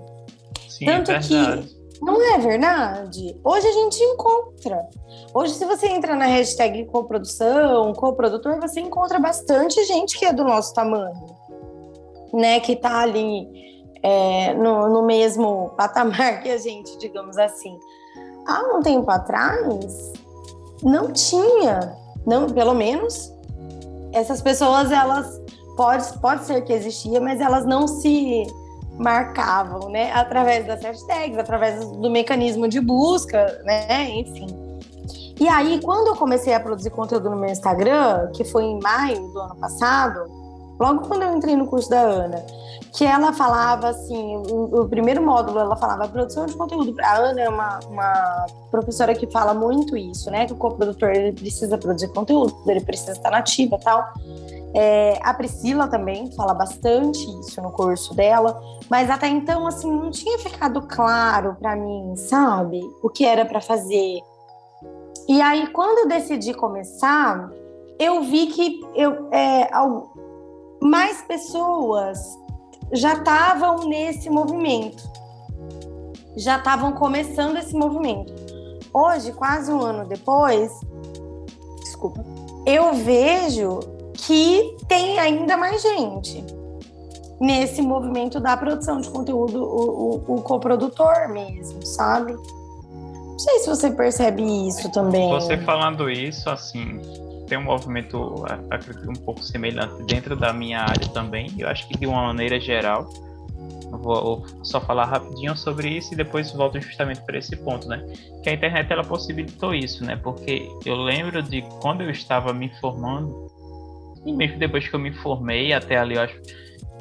[0.69, 3.39] Sim, Tanto é que não é verdade?
[3.45, 4.89] Hoje a gente encontra.
[5.35, 10.45] Hoje, se você entra na hashtag coprodução, coprodutor, você encontra bastante gente que é do
[10.45, 11.27] nosso tamanho,
[12.33, 12.61] né?
[12.61, 13.49] Que tá ali
[14.03, 17.77] é, no, no mesmo patamar que a gente, digamos assim.
[18.47, 20.13] Há um tempo atrás,
[20.83, 23.35] não tinha, não, pelo menos
[24.13, 25.41] essas pessoas, elas
[25.77, 28.47] pode, pode ser que existia, mas elas não se
[28.99, 30.11] marcavam, né?
[30.13, 34.11] Através das hashtags, através do mecanismo de busca, né?
[34.11, 34.47] Enfim.
[35.41, 39.29] E aí, quando eu comecei a produzir conteúdo no meu Instagram, que foi em maio
[39.29, 40.25] do ano passado,
[40.79, 42.45] logo quando eu entrei no curso da Ana,
[42.93, 46.95] que ela falava assim, o, primeiro módulo ela falava produção de conteúdo.
[47.01, 50.47] A Ana é uma, uma professora que fala muito isso, né?
[50.47, 54.05] Que o coprodutor ele precisa produzir conteúdo, ele precisa estar nativa e tal.
[54.75, 58.61] É, a Priscila também fala bastante isso no curso dela,
[58.91, 63.61] mas até então assim não tinha ficado claro para mim, sabe, o que era para
[63.61, 64.19] fazer.
[65.29, 67.51] E aí quando eu decidi começar,
[67.99, 69.71] eu vi que eu, é,
[70.81, 72.19] mais pessoas
[72.93, 75.03] já estavam nesse movimento,
[76.37, 78.33] já estavam começando esse movimento.
[78.93, 80.73] Hoje, quase um ano depois,
[81.81, 82.25] desculpa,
[82.65, 83.81] eu vejo
[84.15, 86.45] que tem ainda mais gente
[87.41, 92.33] nesse movimento da produção de conteúdo, o, o, o coprodutor mesmo, sabe?
[92.33, 95.29] Não sei se você percebe isso também.
[95.31, 97.01] Você falando isso, assim,
[97.49, 101.51] tem um movimento, acredito, um pouco semelhante dentro da minha área também.
[101.59, 103.09] Eu acho que de uma maneira geral.
[103.91, 108.05] Vou só falar rapidinho sobre isso e depois volto justamente para esse ponto, né?
[108.43, 110.15] Que a internet ela possibilitou isso, né?
[110.15, 113.51] Porque eu lembro de quando eu estava me formando,
[114.27, 116.39] e mesmo depois que eu me formei, até ali, eu acho,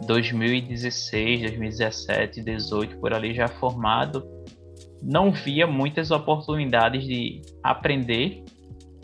[0.05, 4.23] 2016, 2017, 2018, por ali já formado,
[5.01, 8.43] não via muitas oportunidades de aprender,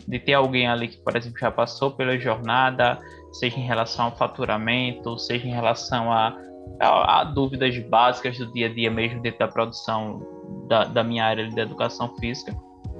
[0.06, 2.98] de ter alguém ali que, por exemplo, já passou pela jornada,
[3.32, 6.36] seja em relação ao faturamento, seja em relação a,
[6.80, 10.26] a, a dúvidas básicas do dia a dia mesmo dentro da produção
[10.68, 12.54] da, da minha área de educação física.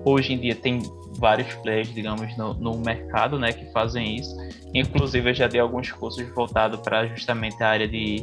[0.05, 0.83] Hoje em dia tem
[1.19, 4.37] vários players, digamos, no, no mercado, né, que fazem isso.
[4.75, 8.17] Inclusive, eu já dei alguns cursos voltados para justamente a área de,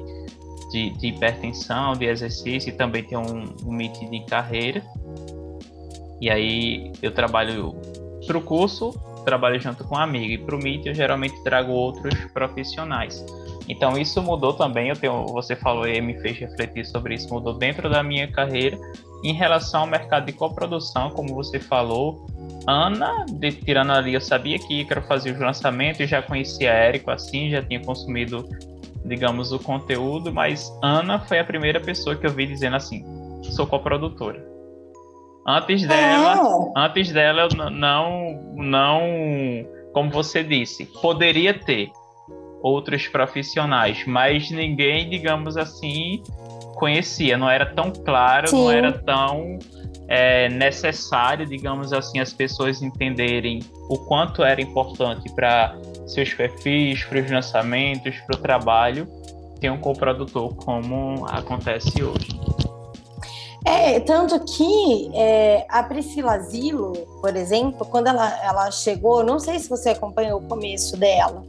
[0.72, 4.84] de, de, hipertensão, de exercício, e também tem um, um de carreira.
[6.20, 7.76] E aí eu trabalho
[8.26, 11.72] para o curso, trabalho junto com um amigo, e para o meet eu geralmente trago
[11.72, 13.24] outros profissionais.
[13.68, 17.54] Então isso mudou também, eu tenho, você falou e me fez refletir sobre isso, mudou
[17.54, 18.78] dentro da minha carreira.
[19.24, 22.26] Em relação ao mercado de coprodução, como você falou,
[22.68, 27.50] Ana, de, tirando ali, eu sabia que Ícaro fazia os lançamentos, já conhecia Érico assim,
[27.50, 28.50] já tinha consumido,
[29.06, 33.06] digamos, o conteúdo, mas Ana foi a primeira pessoa que eu vi dizendo assim:
[33.44, 34.51] sou coprodutora.
[35.45, 36.80] Antes dela, é.
[36.80, 39.01] antes dela, eu não, não,
[39.93, 41.91] como você disse, poderia ter
[42.62, 46.21] outros profissionais, mas ninguém, digamos assim,
[46.75, 48.56] conhecia, não era tão claro, Sim.
[48.56, 49.58] não era tão
[50.13, 55.73] é necessário, digamos assim, as pessoas entenderem o quanto era importante para
[56.06, 59.08] seus perfis, para os lançamentos, para o trabalho,
[59.62, 62.27] ter um coprodutor como acontece hoje.
[63.63, 69.60] É, tanto que é, a Priscila Zilo, por exemplo, quando ela, ela chegou, não sei
[69.60, 71.43] se você acompanhou o começo dela,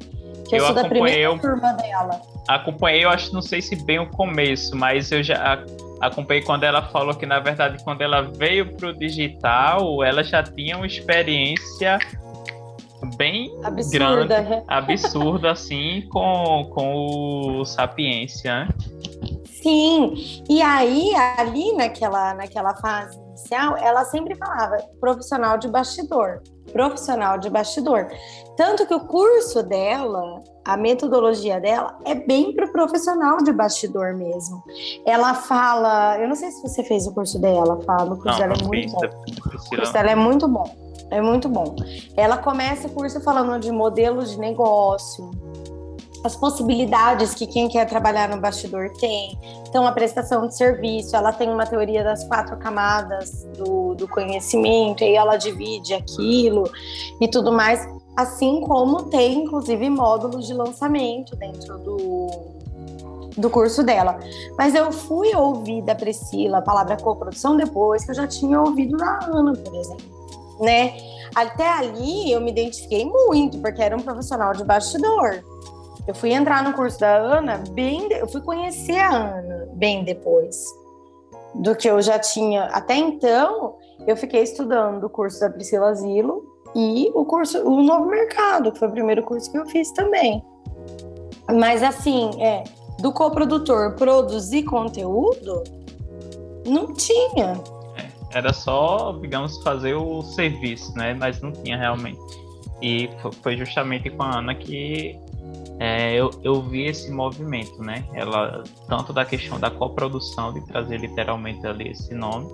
[0.47, 2.21] que eu, eu sou da primeira turma dela.
[2.47, 5.65] Acompanhei, eu acho, não sei se bem o começo, mas eu já
[6.01, 10.43] acompanhei quando ela falou que, na verdade, quando ela veio para o digital, ela já
[10.43, 11.99] tinha uma experiência
[13.17, 14.43] bem absurda.
[14.43, 18.69] grande, absurda, assim, com, com o Sapiência, né?
[19.63, 27.39] Sim, e aí, ali naquela, naquela fase inicial, ela sempre falava profissional de bastidor, profissional
[27.39, 28.09] de bastidor.
[28.57, 34.15] Tanto que o curso dela, a metodologia dela é bem para o profissional de bastidor
[34.15, 34.63] mesmo.
[35.07, 38.39] Ela fala, eu não sei se você fez o curso dela, fala, o curso não,
[38.39, 39.01] dela é muito bom.
[39.07, 40.77] O curso dela é muito bom,
[41.09, 41.77] é muito bom.
[42.17, 45.31] Ela começa o curso falando de modelos de negócio,
[46.25, 49.39] as possibilidades que quem quer trabalhar no bastidor tem.
[49.69, 55.03] Então, a prestação de serviço, ela tem uma teoria das quatro camadas do, do conhecimento,
[55.03, 56.71] e ela divide aquilo
[57.21, 62.31] e tudo mais, assim como tem, inclusive, módulos de lançamento dentro do,
[63.37, 64.19] do curso dela.
[64.57, 68.97] Mas eu fui ouvir da Priscila a palavra coprodução depois que eu já tinha ouvido
[68.97, 70.95] da Ana, por exemplo, né?
[71.35, 75.43] Até ali eu me identifiquei muito, porque era um profissional de bastidor.
[76.07, 80.65] Eu fui entrar no curso da Ana bem, eu fui conhecer a Ana bem depois
[81.55, 82.65] do que eu já tinha.
[82.65, 83.77] Até então,
[84.07, 86.45] eu fiquei estudando o curso da Priscila Zilo
[86.75, 90.43] e o curso, o Novo Mercado, que foi o primeiro curso que eu fiz também.
[91.53, 92.65] Mas assim, é,
[93.01, 95.63] do coprodutor produzir conteúdo,
[96.67, 97.61] não tinha.
[98.33, 101.15] Era só, digamos, fazer o serviço, né?
[101.15, 102.19] Mas não tinha realmente.
[102.81, 103.11] E
[103.43, 105.21] foi justamente com a Ana que
[105.85, 108.05] é, eu, eu vi esse movimento, né?
[108.15, 112.47] Ela, tanto da questão da coprodução, de trazer literalmente ali esse nome,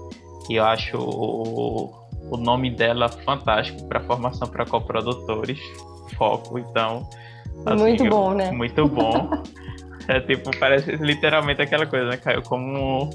[0.48, 1.92] e eu acho o,
[2.30, 5.60] o nome dela fantástico para formação para coprodutores,
[6.16, 7.06] foco, então.
[7.66, 8.50] Assim, muito bom, né?
[8.50, 9.28] Muito bom.
[10.08, 12.16] é tipo, parece literalmente aquela coisa, né?
[12.16, 13.10] Caiu como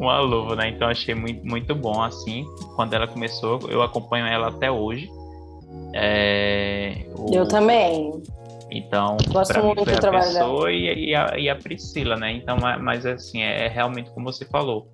[0.00, 0.70] uma luva, né?
[0.70, 5.06] Então achei muito, muito bom, assim, quando ela começou, eu acompanho ela até hoje.
[5.92, 7.34] É, o...
[7.34, 8.22] Eu também.
[8.74, 12.32] Então, para mim foi a pessoa e, e, a, e, a, Priscila, né?
[12.32, 14.90] Então, mas assim, é, é realmente como você falou.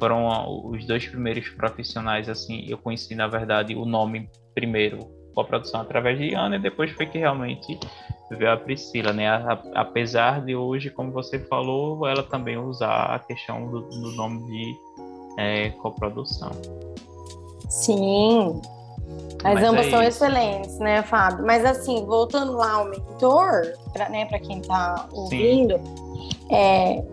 [0.00, 0.26] Foram
[0.64, 4.98] os dois primeiros profissionais, assim, eu conheci, na verdade, o nome primeiro
[5.32, 7.78] com a produção através de Ana e depois foi que realmente
[8.30, 9.28] veio a Priscila, né?
[9.28, 14.44] A, apesar de hoje, como você falou, ela também usar a questão do, do nome
[14.46, 14.74] de
[15.38, 16.50] é, coprodução.
[17.68, 18.60] Sim,
[19.44, 20.24] as Mas ambas é são isso.
[20.24, 21.44] excelentes, né, Fábio?
[21.44, 25.78] Mas assim, voltando lá ao mentor, para né, quem está ouvindo,
[26.50, 27.04] é,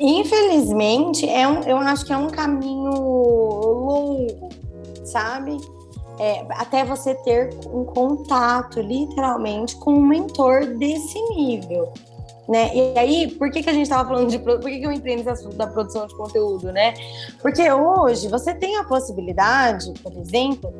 [0.00, 4.48] infelizmente, é um, eu acho que é um caminho longo,
[5.04, 5.58] sabe?
[6.18, 11.92] É, até você ter um contato, literalmente, com um mentor desse nível.
[12.48, 12.70] Né?
[12.72, 14.38] E aí, por que, que a gente estava falando de.
[14.38, 16.94] Por que, que eu entrei nesse assunto da produção de conteúdo, né?
[17.42, 20.72] Porque hoje você tem a possibilidade, por exemplo,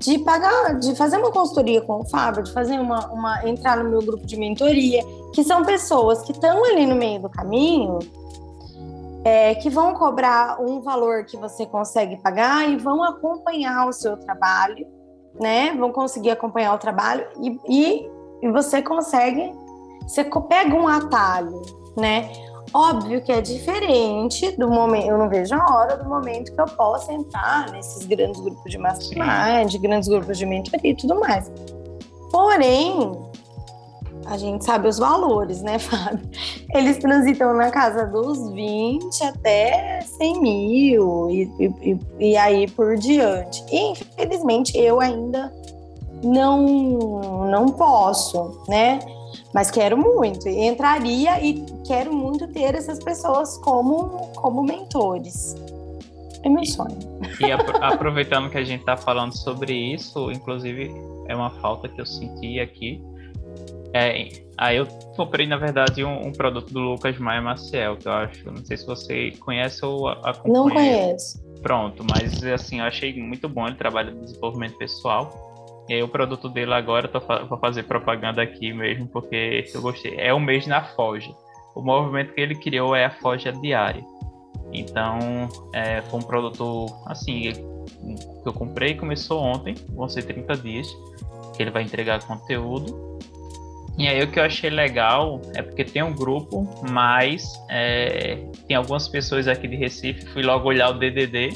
[0.00, 3.90] de pagar, de fazer uma consultoria com o Fábio, de fazer uma, uma entrar no
[3.90, 5.02] meu grupo de mentoria,
[5.32, 7.98] que são pessoas que estão ali no meio do caminho,
[9.24, 14.16] é, que vão cobrar um valor que você consegue pagar e vão acompanhar o seu
[14.16, 14.86] trabalho,
[15.38, 15.74] né?
[15.74, 18.10] Vão conseguir acompanhar o trabalho e, e,
[18.42, 19.52] e você consegue,
[20.08, 21.60] você pega um atalho,
[21.96, 22.30] né?
[22.72, 26.66] Óbvio que é diferente do momento, eu não vejo a hora do momento que eu
[26.66, 31.50] possa entrar nesses grandes grupos de mastermind, grandes grupos de mentoria e tudo mais.
[32.30, 33.12] Porém,
[34.26, 36.28] a gente sabe os valores, né, Fábio?
[36.74, 43.64] Eles transitam na casa dos 20 até 100 mil e, e, e aí por diante.
[43.70, 45.52] E, infelizmente, eu ainda
[46.22, 48.98] não, não posso, né?
[49.54, 55.56] Mas quero muito, entraria e quero muito ter essas pessoas como, como mentores.
[56.44, 56.98] É meu sonho.
[57.40, 57.50] E
[57.82, 60.92] aproveitando que a gente está falando sobre isso, inclusive
[61.26, 63.02] é uma falta que eu senti aqui.
[63.94, 64.86] É, aí eu
[65.16, 68.50] comprei, na verdade, um, um, produto do Lucas Maia Maciel, que eu acho.
[68.50, 70.52] Não sei se você conhece ou acompanha.
[70.52, 71.48] Não conheço.
[71.62, 75.47] Pronto, mas assim, eu achei muito bom ele trabalha de desenvolvimento pessoal.
[75.88, 80.14] E aí o produto dele agora, tô vou fazer propaganda aqui mesmo, porque eu gostei.
[80.18, 81.34] É o mês na Foge.
[81.74, 84.04] O movimento que ele criou é a Foge Diária.
[84.72, 90.86] Então, é, foi um produto, assim, que eu comprei, começou ontem, vão ser 30 dias,
[91.56, 93.18] que ele vai entregar conteúdo.
[93.96, 98.76] E aí o que eu achei legal é porque tem um grupo, mas é, tem
[98.76, 101.48] algumas pessoas aqui de Recife, fui logo olhar o DDD,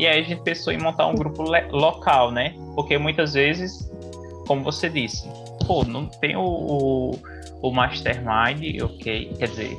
[0.00, 1.42] e aí a gente pensou em montar um grupo
[1.72, 2.54] local, né?
[2.74, 3.86] Porque muitas vezes,
[4.46, 5.28] como você disse,
[5.66, 7.18] pô, não tem o, o,
[7.60, 9.30] o mastermind, ok?
[9.38, 9.76] Quer dizer,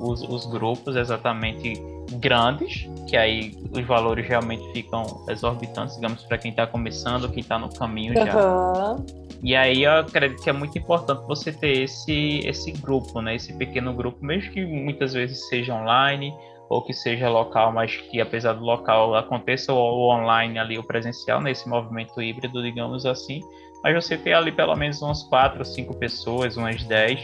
[0.00, 1.74] os, os grupos exatamente
[2.14, 7.56] grandes, que aí os valores realmente ficam exorbitantes, digamos, para quem está começando, quem está
[7.56, 8.26] no caminho uhum.
[8.26, 8.96] já.
[9.44, 13.36] E aí eu acredito que é muito importante você ter esse, esse grupo, né?
[13.36, 16.34] Esse pequeno grupo, mesmo que muitas vezes seja online,
[16.72, 21.38] ou que seja local, mas que apesar do local aconteça o online ali, o presencial,
[21.38, 23.40] nesse movimento híbrido, digamos assim,
[23.84, 27.20] mas você ter ali pelo menos umas quatro, cinco pessoas, umas dez,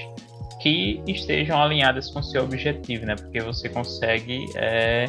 [0.61, 3.17] que estejam alinhadas com o seu objetivo, né?
[3.17, 5.07] Porque você consegue é,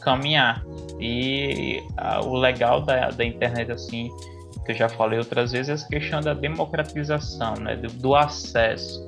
[0.00, 0.64] caminhar.
[0.98, 4.08] E a, o legal da, da internet, assim,
[4.64, 7.76] que eu já falei outras vezes, é essa questão da democratização, né?
[7.76, 9.05] do, do acesso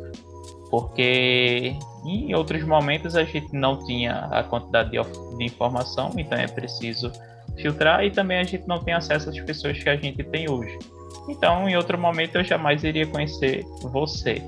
[0.71, 4.99] porque em outros momentos a gente não tinha a quantidade de,
[5.37, 7.11] de, informação, então é preciso
[7.57, 10.79] filtrar e também a gente não tem acesso às pessoas que a gente tem hoje.
[11.29, 14.43] Então, em outro momento eu jamais iria conhecer você.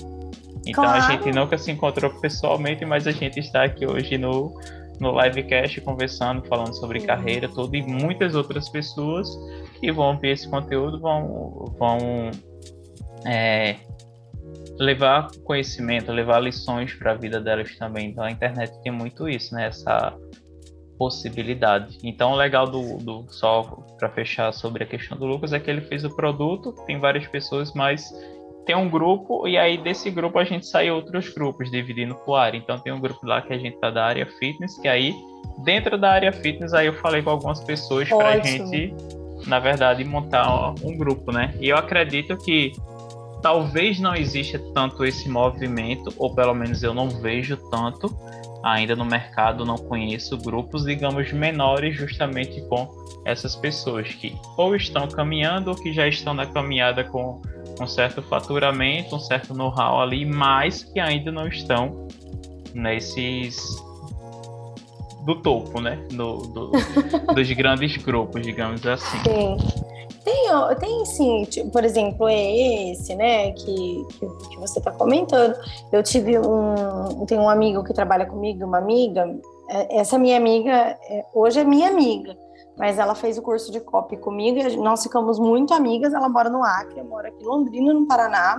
[0.67, 0.99] Então claro.
[0.99, 4.55] a gente nunca se encontrou pessoalmente, mas a gente está aqui hoje no
[5.01, 7.07] no livecast conversando, falando sobre uhum.
[7.07, 9.27] carreira, tudo e muitas outras pessoas
[9.81, 12.31] que vão ver esse conteúdo vão vão
[13.25, 13.77] é,
[14.79, 18.09] levar conhecimento, levar lições para a vida delas também.
[18.09, 19.67] Então a internet tem muito isso, né?
[19.67, 20.17] Essa
[20.99, 21.99] possibilidade.
[22.03, 23.63] Então o legal do, do só
[23.99, 27.27] para fechar sobre a questão do Lucas é que ele fez o produto, tem várias
[27.27, 28.11] pessoas, mas
[28.67, 32.59] tem um grupo e aí desse grupo a gente sai outros grupos dividindo por área.
[32.59, 35.15] Então tem um grupo lá que a gente tá da área fitness, que aí
[35.65, 38.95] dentro da área fitness aí eu falei com algumas pessoas para a gente,
[39.47, 41.55] na verdade, montar um grupo, né?
[41.61, 42.73] E eu acredito que
[43.43, 48.15] talvez não exista tanto esse movimento, ou pelo menos eu não vejo tanto
[48.63, 52.89] ainda no mercado, não conheço grupos, digamos, menores justamente com
[53.25, 57.41] essas pessoas que ou estão caminhando ou que já estão na caminhada com
[57.81, 62.07] um certo faturamento, um certo know-how ali, mas que ainda não estão
[62.75, 63.59] nesses
[65.25, 65.99] do topo, né?
[66.13, 66.71] No, do,
[67.35, 69.19] dos grandes grupos, digamos assim.
[69.19, 70.00] Sim.
[70.25, 75.57] Tem, tem sim, tipo, por exemplo, é esse, né, que, que, que você está comentando.
[75.91, 79.35] Eu tive um, tem um amigo que trabalha comigo, uma amiga.
[79.69, 80.73] É, essa minha amiga,
[81.09, 82.37] é, hoje é minha amiga
[82.81, 86.15] mas ela fez o curso de copy comigo e nós ficamos muito amigas.
[86.15, 88.57] Ela mora no Acre, eu moro aqui em Londrina, no Paraná,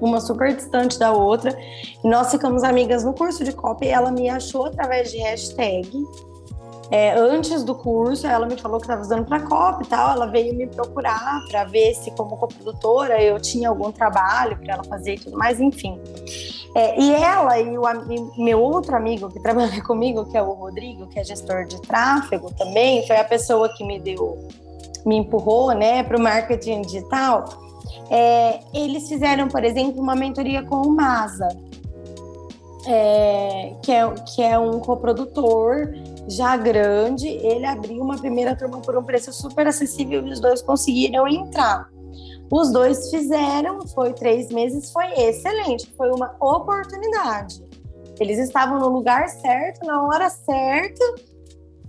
[0.00, 1.54] uma super distante da outra.
[2.02, 3.88] E nós ficamos amigas no curso de copy.
[3.88, 5.90] Ela me achou através de hashtag
[6.90, 10.10] é, antes do curso, ela me falou que estava usando para COP e tal.
[10.10, 14.84] Ela veio me procurar para ver se, como coprodutora, eu tinha algum trabalho para ela
[14.84, 16.00] fazer e tudo mais, enfim.
[16.74, 17.82] É, e ela e o
[18.38, 21.80] e meu outro amigo que trabalha comigo, que é o Rodrigo, que é gestor de
[21.82, 24.38] tráfego também, foi a pessoa que me deu,
[25.06, 27.44] me empurrou, né, para o marketing digital.
[28.10, 31.48] É, eles fizeram, por exemplo, uma mentoria com o Masa,
[32.86, 35.92] é, que, é, que é um coprodutor
[36.30, 40.62] já grande, ele abriu uma primeira turma por um preço super acessível e os dois
[40.62, 41.88] conseguiram entrar.
[42.50, 47.64] Os dois fizeram, foi três meses, foi excelente, foi uma oportunidade.
[48.18, 51.04] Eles estavam no lugar certo, na hora certa,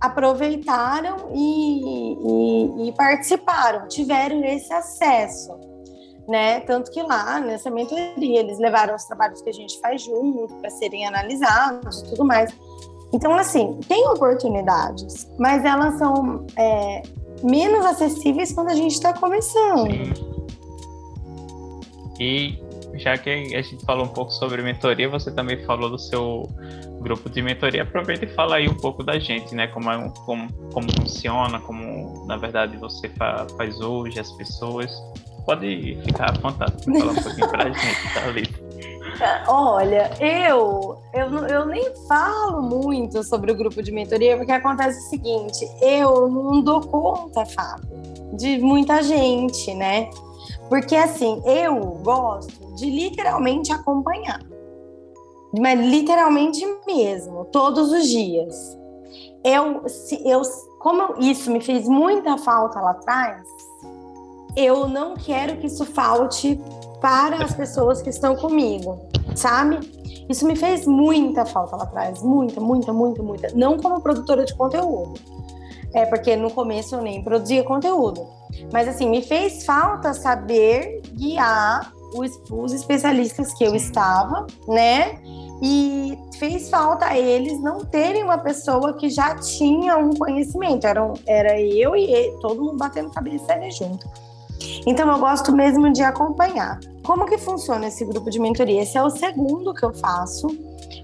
[0.00, 5.52] aproveitaram e, e, e participaram, tiveram esse acesso.
[6.28, 6.60] Né?
[6.60, 10.70] Tanto que lá nessa mentoria eles levaram os trabalhos que a gente faz junto para
[10.70, 12.52] serem analisados e tudo mais.
[13.12, 17.02] Então, assim, tem oportunidades, mas elas são é,
[17.42, 19.90] menos acessíveis quando a gente está começando.
[19.90, 20.12] Sim.
[22.18, 22.58] E
[22.94, 26.48] já que a gente falou um pouco sobre mentoria, você também falou do seu
[27.00, 27.82] grupo de mentoria.
[27.82, 29.66] Aproveita e fala aí um pouco da gente, né?
[29.66, 34.90] Como, é, como, como funciona, como na verdade você fa faz hoje, as pessoas.
[35.44, 38.61] Pode ficar à vontade para falar um pouquinho para a gente, tá, Lito?
[39.46, 45.10] Olha, eu, eu, eu nem falo muito sobre o grupo de mentoria, porque acontece o
[45.10, 47.88] seguinte: eu não dou conta, Fábio,
[48.32, 50.10] de muita gente, né?
[50.68, 54.40] Porque assim, eu gosto de literalmente acompanhar.
[55.58, 58.78] Mas literalmente mesmo, todos os dias.
[59.44, 60.40] Eu, se, eu,
[60.78, 63.46] como isso me fez muita falta lá atrás,
[64.56, 66.60] eu não quero que isso falte
[67.02, 69.80] para as pessoas que estão comigo, sabe?
[70.28, 73.48] Isso me fez muita falta lá atrás, muita, muita, muita, muita.
[73.54, 75.14] Não como produtora de conteúdo,
[75.92, 78.26] é porque no começo eu nem produzia conteúdo,
[78.72, 85.20] mas assim me fez falta saber guiar os, os especialistas que eu estava, né?
[85.64, 90.86] E fez falta a eles não terem uma pessoa que já tinha um conhecimento.
[90.86, 94.08] Era, era eu e ele, todo mundo batendo cabeça ali junto.
[94.86, 96.80] Então eu gosto mesmo de acompanhar.
[97.04, 98.82] Como que funciona esse grupo de mentoria?
[98.82, 100.46] Esse é o segundo que eu faço.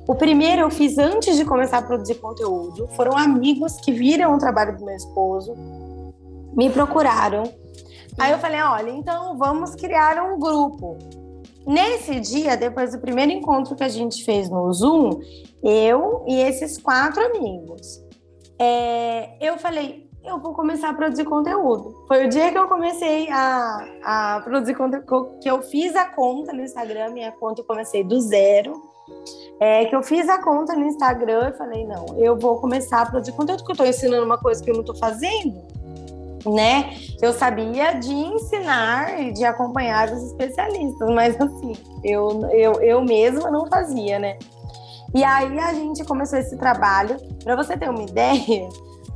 [0.07, 2.89] O primeiro eu fiz antes de começar a produzir conteúdo.
[2.97, 5.55] Foram amigos que viram o trabalho do meu esposo,
[6.57, 7.43] me procuraram.
[8.19, 10.97] Aí eu falei: olha, então vamos criar um grupo.
[11.67, 15.21] Nesse dia, depois do primeiro encontro que a gente fez no Zoom,
[15.63, 18.03] eu e esses quatro amigos,
[18.59, 22.05] é, eu falei: eu vou começar a produzir conteúdo.
[22.07, 26.53] Foi o dia que eu comecei a, a produzir conteúdo, que eu fiz a conta
[26.53, 28.73] no Instagram, minha conta eu comecei do zero.
[29.59, 33.07] É, que eu fiz a conta no Instagram e falei, não, eu vou começar a
[33.07, 35.61] produzir conteúdo, que eu estou ensinando uma coisa que eu não estou fazendo,
[36.47, 36.91] né?
[37.21, 41.73] Eu sabia de ensinar e de acompanhar os especialistas, mas assim,
[42.05, 44.39] eu, eu, eu mesma não fazia, né?
[45.15, 47.17] E aí a gente começou esse trabalho.
[47.43, 48.69] Para você ter uma ideia,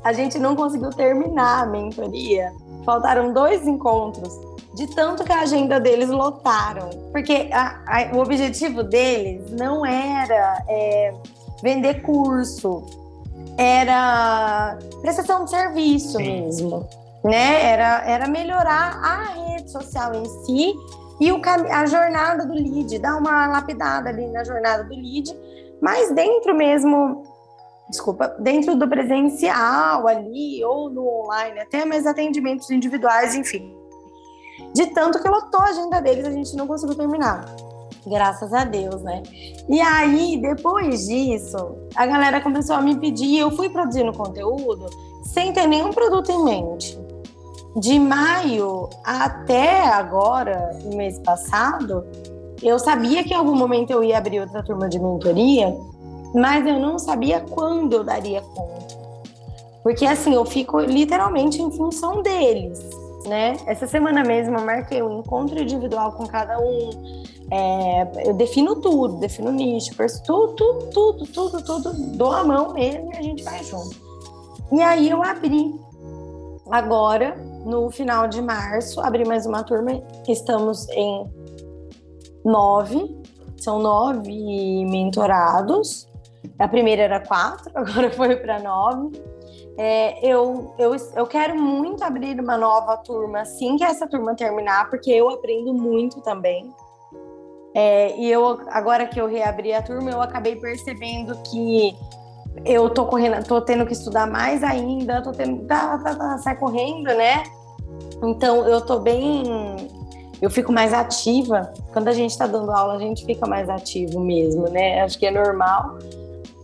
[0.05, 2.53] a gente não conseguiu terminar a mentoria.
[2.85, 4.33] Faltaram dois encontros,
[4.75, 6.91] de tanto que a agenda deles lotaram.
[7.13, 11.15] Porque a, a, o objetivo deles não era é,
[11.63, 12.83] vender curso,
[13.57, 16.43] era prestação de serviço Sim.
[16.43, 16.87] mesmo.
[17.23, 17.65] Né?
[17.65, 20.75] Era, era melhorar a rede social em si
[21.21, 21.41] e o,
[21.71, 25.33] a jornada do lead, dar uma lapidada ali na jornada do lead,
[25.81, 27.23] mas dentro mesmo
[27.93, 33.77] desculpa, dentro do presencial ali ou no online, até mais atendimentos individuais, enfim.
[34.75, 37.45] De tanto que lotou a agenda deles, a gente não conseguiu terminar.
[38.07, 39.23] Graças a Deus, né?
[39.69, 44.87] E aí, depois disso, a galera começou a me pedir, eu fui produzindo conteúdo
[45.25, 46.99] sem ter nenhum produto em mente.
[47.77, 52.05] De maio até agora, no mês passado,
[52.63, 55.75] eu sabia que em algum momento eu ia abrir outra turma de mentoria,
[56.35, 59.03] mas eu não sabia quando eu daria conta.
[59.83, 62.79] Porque assim, eu fico literalmente em função deles,
[63.27, 63.57] né?
[63.67, 67.23] Essa semana mesmo eu marquei um encontro individual com cada um.
[67.51, 73.13] É, eu defino tudo, defino nicho, tudo, tudo, tudo, tudo, tudo, dou a mão mesmo
[73.13, 73.97] e a gente vai junto.
[74.73, 75.75] E aí eu abri
[76.71, 81.31] agora, no final de março, abri mais uma turma, estamos em
[82.45, 83.21] nove,
[83.59, 86.09] são nove mentorados.
[86.59, 89.21] A primeira era quatro, agora foi para nove.
[89.79, 94.91] É, eu, eu, eu quero muito abrir uma nova turma assim que essa turma terminar,
[94.91, 96.71] porque eu aprendo muito também.
[97.75, 101.97] É, e eu, agora que eu reabri a turma, eu acabei percebendo que
[102.67, 106.57] eu tô correndo, tô tendo que estudar mais ainda, tô tendo, tá, tá, tá, sai
[106.57, 107.43] correndo, né?
[108.23, 109.43] Então eu tô bem,
[110.41, 111.73] eu fico mais ativa.
[111.93, 115.01] Quando a gente tá dando aula, a gente fica mais ativo mesmo, né?
[115.01, 115.99] Acho que é normal.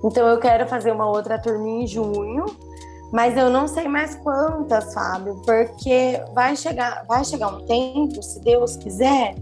[0.05, 2.45] Então eu quero fazer uma outra turma em junho
[3.13, 8.39] mas eu não sei mais quantas, Fábio, porque vai chegar, vai chegar um tempo, se
[8.41, 9.35] Deus quiser,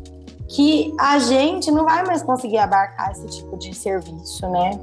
[0.49, 4.79] que a gente não vai mais conseguir abarcar esse tipo de serviço, né?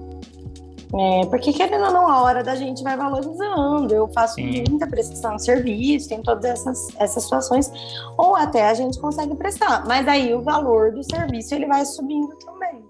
[0.96, 3.96] É, porque querendo ou não, a hora da gente vai valorizando.
[3.96, 4.64] Eu faço Sim.
[4.70, 7.72] muita prestação de serviço, tem todas essas, essas situações,
[8.18, 12.36] ou até a gente consegue prestar, mas aí o valor do serviço ele vai subindo
[12.46, 12.84] também,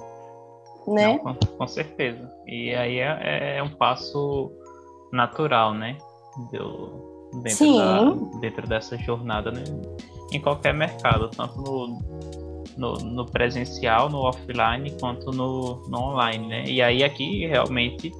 [0.88, 1.22] né?
[1.24, 2.33] Não, com, com, certeza.
[2.48, 4.52] E aí é, é um passo
[5.12, 5.98] natural, né?
[6.52, 7.78] Do, dentro, Sim.
[7.78, 9.64] Da, dentro dessa jornada, né?
[10.32, 12.02] Em qualquer mercado, tanto no,
[12.78, 16.64] no, no, presencial, no offline, quanto no, no online, né?
[16.66, 18.12] E aí aqui realmente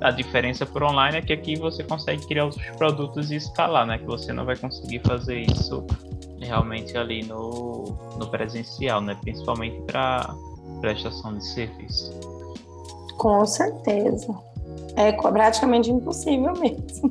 [0.00, 3.98] a diferença por online é que aqui você consegue criar os produtos e escalar, né?
[3.98, 5.86] Que você não vai conseguir fazer isso
[6.40, 7.84] realmente ali no,
[8.18, 9.16] no presencial, né?
[9.22, 10.34] Principalmente para
[10.80, 12.35] prestação de serviço.
[13.16, 14.34] Com certeza.
[14.96, 17.08] É praticamente impossível mesmo.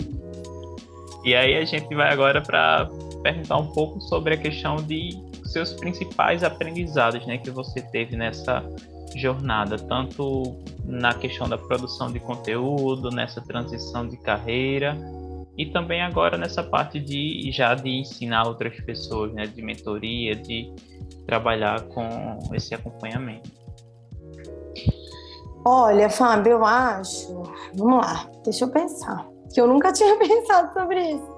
[1.23, 2.89] E aí a gente vai agora para
[3.23, 8.63] perguntar um pouco sobre a questão de seus principais aprendizados, né, que você teve nessa
[9.15, 14.95] jornada, tanto na questão da produção de conteúdo, nessa transição de carreira
[15.57, 20.71] e também agora nessa parte de já de ensinar outras pessoas, né, de mentoria, de
[21.25, 22.03] trabalhar com
[22.53, 23.49] esse acompanhamento.
[25.67, 27.41] Olha, Fábio, eu acho.
[27.73, 29.27] Vamos lá, deixa eu pensar.
[29.51, 31.35] Que eu nunca tinha pensado sobre isso.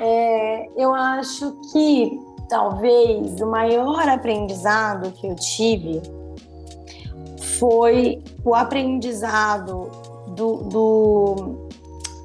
[0.00, 6.00] É, eu acho que talvez o maior aprendizado que eu tive
[7.58, 9.90] foi o aprendizado
[10.28, 11.68] do, do,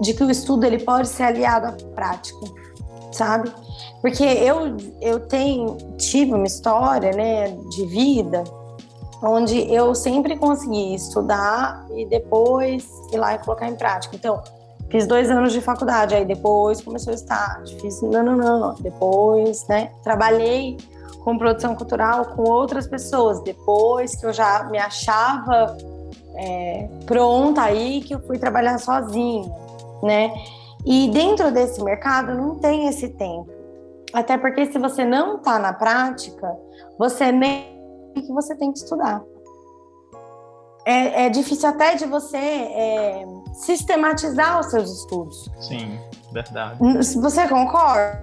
[0.02, 2.46] de que o estudo ele pode ser aliado à prática,
[3.12, 3.52] sabe?
[4.02, 8.44] Porque eu, eu tenho, tive uma história né, de vida
[9.24, 14.16] onde eu sempre consegui estudar e depois ir lá e colocar em prática.
[14.16, 14.44] Então,
[14.90, 19.66] fiz dois anos de faculdade, aí depois começou o estágio, fiz não, não, não, depois,
[19.68, 20.78] né, trabalhei
[21.24, 25.78] com produção cultural com outras pessoas, depois que eu já me achava
[26.36, 29.50] é, pronta aí, que eu fui trabalhar sozinha,
[30.04, 30.34] né,
[30.86, 33.50] e dentro desse mercado não tem esse tempo,
[34.14, 36.56] até porque se você não está na prática,
[37.00, 37.73] você nem
[38.22, 39.24] que você tem que estudar.
[40.86, 45.50] É, é difícil até de você é, sistematizar os seus estudos.
[45.60, 45.98] Sim,
[46.34, 46.78] verdade.
[47.16, 48.22] Você concorda?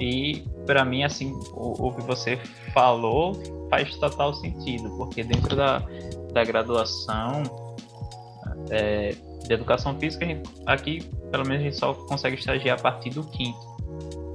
[0.00, 2.38] E para mim, assim, o, o, que você
[2.72, 3.34] falou
[3.68, 5.82] faz total sentido, porque dentro da,
[6.32, 7.42] da graduação
[8.70, 13.10] é, de educação física, gente, aqui pelo menos a gente só consegue estagiar a partir
[13.10, 13.72] do quinto.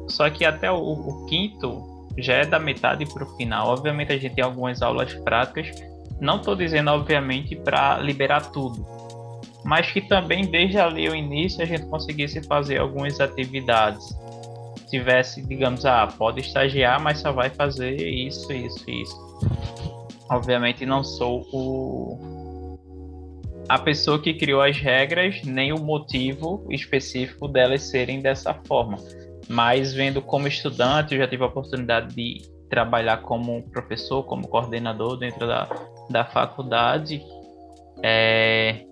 [0.09, 3.67] Só que até o, o quinto já é da metade para o final.
[3.69, 5.71] Obviamente a gente tem algumas aulas práticas.
[6.19, 8.85] Não estou dizendo, obviamente, para liberar tudo,
[9.63, 14.03] mas que também desde ali o início a gente conseguisse fazer algumas atividades.
[14.89, 19.27] Tivesse, digamos, ah, pode estagiar, mas só vai fazer isso, isso, isso.
[20.29, 22.37] Obviamente não sou o
[23.69, 28.97] a pessoa que criou as regras, nem o motivo específico delas serem dessa forma
[29.49, 35.17] mas vendo como estudante, eu já tive a oportunidade de trabalhar como professor, como coordenador
[35.17, 35.67] dentro da,
[36.09, 37.23] da faculdade.
[38.03, 38.83] É,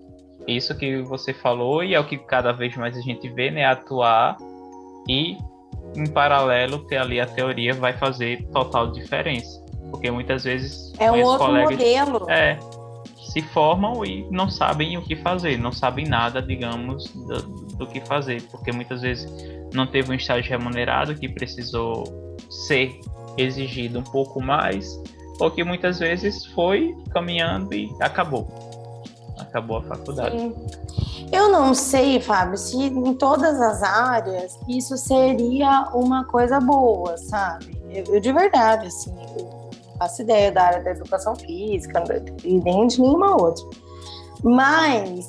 [0.46, 3.64] isso que você falou e é o que cada vez mais a gente vê, né?
[3.64, 4.36] Atuar
[5.08, 5.36] e
[5.94, 9.64] em paralelo ter ali a teoria vai fazer total diferença.
[9.90, 12.30] Porque muitas vezes é um outro colegas, modelo.
[12.30, 12.58] É,
[13.36, 17.42] se formam e não sabem o que fazer, não sabem nada, digamos, do,
[17.76, 19.30] do que fazer, porque muitas vezes
[19.74, 22.04] não teve um estágio remunerado que precisou
[22.48, 22.98] ser
[23.36, 24.98] exigido um pouco mais,
[25.38, 28.48] ou que muitas vezes foi caminhando e acabou.
[29.38, 30.38] Acabou a faculdade.
[30.38, 30.54] Sim.
[31.30, 37.76] Eu não sei, Fábio, se em todas as áreas isso seria uma coisa boa, sabe?
[37.90, 39.55] Eu, eu de verdade, assim, eu
[39.96, 42.02] faço ideia da área da educação física
[42.44, 43.64] e nem de nenhuma outra.
[44.42, 45.26] Mas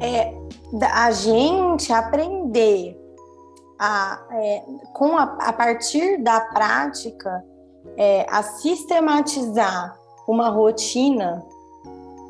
[0.00, 0.34] é,
[0.92, 2.96] a gente aprender
[3.78, 7.44] a, é, com a, a, partir da prática
[7.96, 11.44] é, a sistematizar uma rotina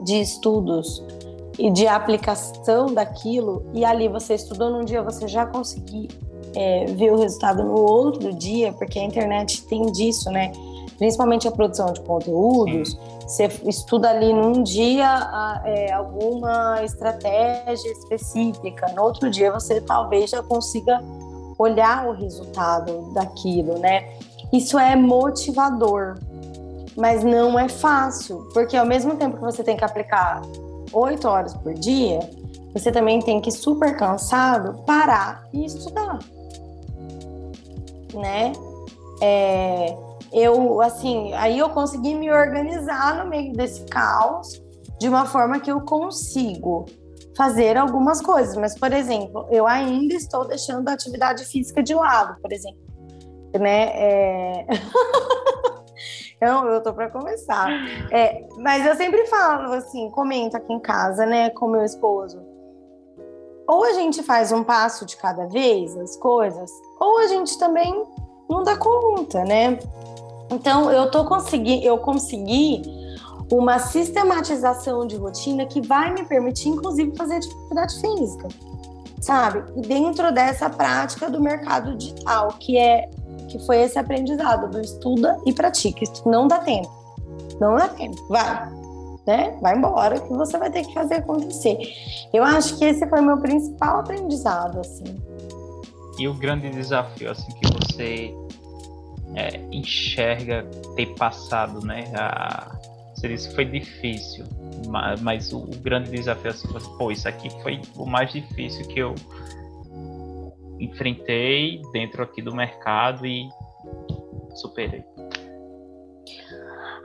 [0.03, 1.03] de estudos
[1.59, 6.09] e de aplicação daquilo, e ali você estudou num dia, você já conseguir
[6.55, 10.53] é, ver o resultado no outro dia, porque a internet tem disso, né?
[10.99, 12.99] Principalmente a produção de conteúdos, Sim.
[13.21, 20.43] você estuda ali num dia é, alguma estratégia específica, no outro dia você talvez já
[20.43, 21.01] consiga
[21.57, 24.13] olhar o resultado daquilo, né?
[24.53, 26.19] Isso é motivador,
[26.97, 30.43] mas não é fácil, porque ao mesmo tempo que você tem que aplicar
[30.93, 32.21] oito horas por dia,
[32.73, 36.19] você também tem que, super cansado, parar e estudar.
[38.15, 38.53] Né?
[39.21, 39.97] É,
[40.33, 44.63] eu, assim, aí eu consegui me organizar no meio desse caos
[44.99, 46.87] de uma forma que eu consigo
[47.37, 48.57] fazer algumas coisas.
[48.57, 52.81] Mas, por exemplo, eu ainda estou deixando a atividade física de lado, por exemplo.
[53.59, 53.91] Né?
[53.95, 54.67] É...
[56.41, 57.69] Então, eu tô para começar.
[58.13, 62.41] É, mas eu sempre falo assim, comento aqui em casa, né, com meu esposo.
[63.67, 66.71] Ou a gente faz um passo de cada vez as coisas,
[67.01, 68.07] ou a gente também
[68.49, 69.79] não dá conta, né?
[70.51, 72.83] Então, eu tô consegui, eu consegui
[73.51, 78.49] uma sistematização de rotina que vai me permitir, inclusive, fazer atividade física,
[79.21, 79.63] sabe?
[79.81, 83.09] Dentro dessa prática do mercado digital, que é
[83.49, 86.05] que foi esse aprendizado do estuda e pratica.
[86.05, 86.91] Isso não dá tempo.
[87.59, 88.17] Não dá tempo.
[88.29, 88.71] Vai.
[89.27, 89.57] Né?
[89.61, 91.79] Vai embora que você vai ter que fazer acontecer.
[92.33, 95.05] Eu acho que esse foi meu principal aprendizado, assim.
[96.19, 98.35] E o grande desafio, assim, que você
[99.35, 100.65] é, enxerga
[100.97, 102.05] ter passado, né?
[102.15, 102.79] A,
[103.21, 104.45] que foi difícil,
[104.87, 108.87] mas, mas o, o, grande desafio, assim, foi, pô, isso aqui foi o mais difícil
[108.87, 109.15] que eu
[110.79, 113.49] enfrentei dentro aqui do mercado e
[114.55, 115.05] superei?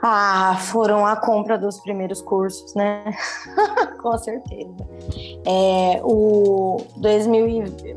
[0.05, 3.05] Ah, foram a compra dos primeiros cursos, né?
[4.01, 4.75] Com certeza.
[5.45, 7.95] É, o 2000 e...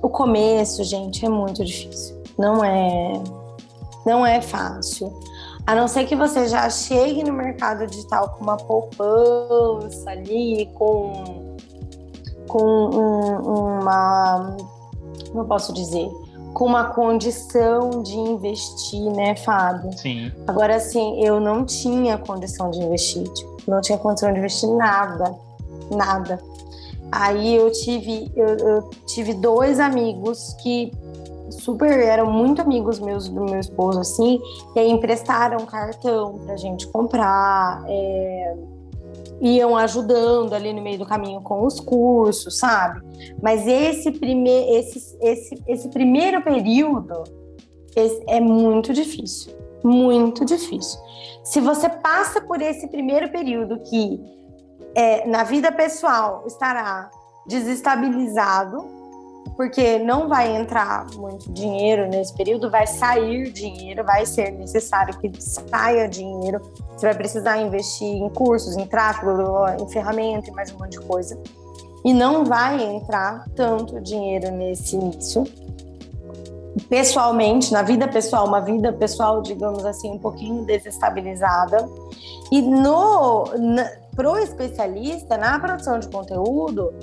[0.00, 2.22] o começo, gente, é muito difícil.
[2.38, 3.20] Não é,
[4.04, 5.12] não é fácil.
[5.66, 11.56] A não ser que você já chegue no mercado digital com uma poupança ali, com,
[12.48, 14.56] com um, uma
[15.30, 16.10] como eu posso dizer,
[16.52, 19.96] com uma condição de investir, né, Fábio?
[19.96, 20.32] Sim.
[20.46, 25.34] Agora, assim, eu não tinha condição de investir, tipo, não tinha condição de investir nada,
[25.90, 26.40] nada.
[27.12, 30.92] Aí eu tive, eu, eu tive dois amigos que
[31.50, 34.40] super eram muito amigos meus do meu esposo, assim,
[34.74, 37.82] e aí emprestaram cartão pra gente comprar.
[37.86, 38.56] É
[39.40, 43.00] iam ajudando ali no meio do caminho com os cursos, sabe?
[43.42, 47.24] Mas esse, prime esse, esse, esse primeiro período
[47.96, 51.00] esse é muito difícil, muito difícil.
[51.42, 54.20] Se você passa por esse primeiro período que
[54.94, 57.10] é, na vida pessoal estará
[57.46, 58.99] desestabilizado,
[59.60, 65.30] porque não vai entrar muito dinheiro nesse período, vai sair dinheiro, vai ser necessário que
[65.38, 66.62] saia dinheiro.
[66.96, 69.30] Você vai precisar investir em cursos, em tráfego,
[69.78, 71.38] em ferramenta e mais um monte de coisa.
[72.02, 75.44] E não vai entrar tanto dinheiro nesse início.
[76.88, 81.86] Pessoalmente, na vida pessoal, uma vida pessoal, digamos assim, um pouquinho desestabilizada.
[82.50, 86.94] E no, na, pro especialista, na produção de conteúdo,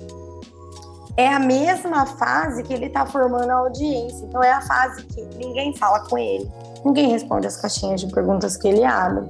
[1.17, 4.23] é a mesma fase que ele está formando a audiência.
[4.25, 6.49] Então é a fase que ninguém fala com ele,
[6.85, 9.27] ninguém responde as caixinhas de perguntas que ele abre,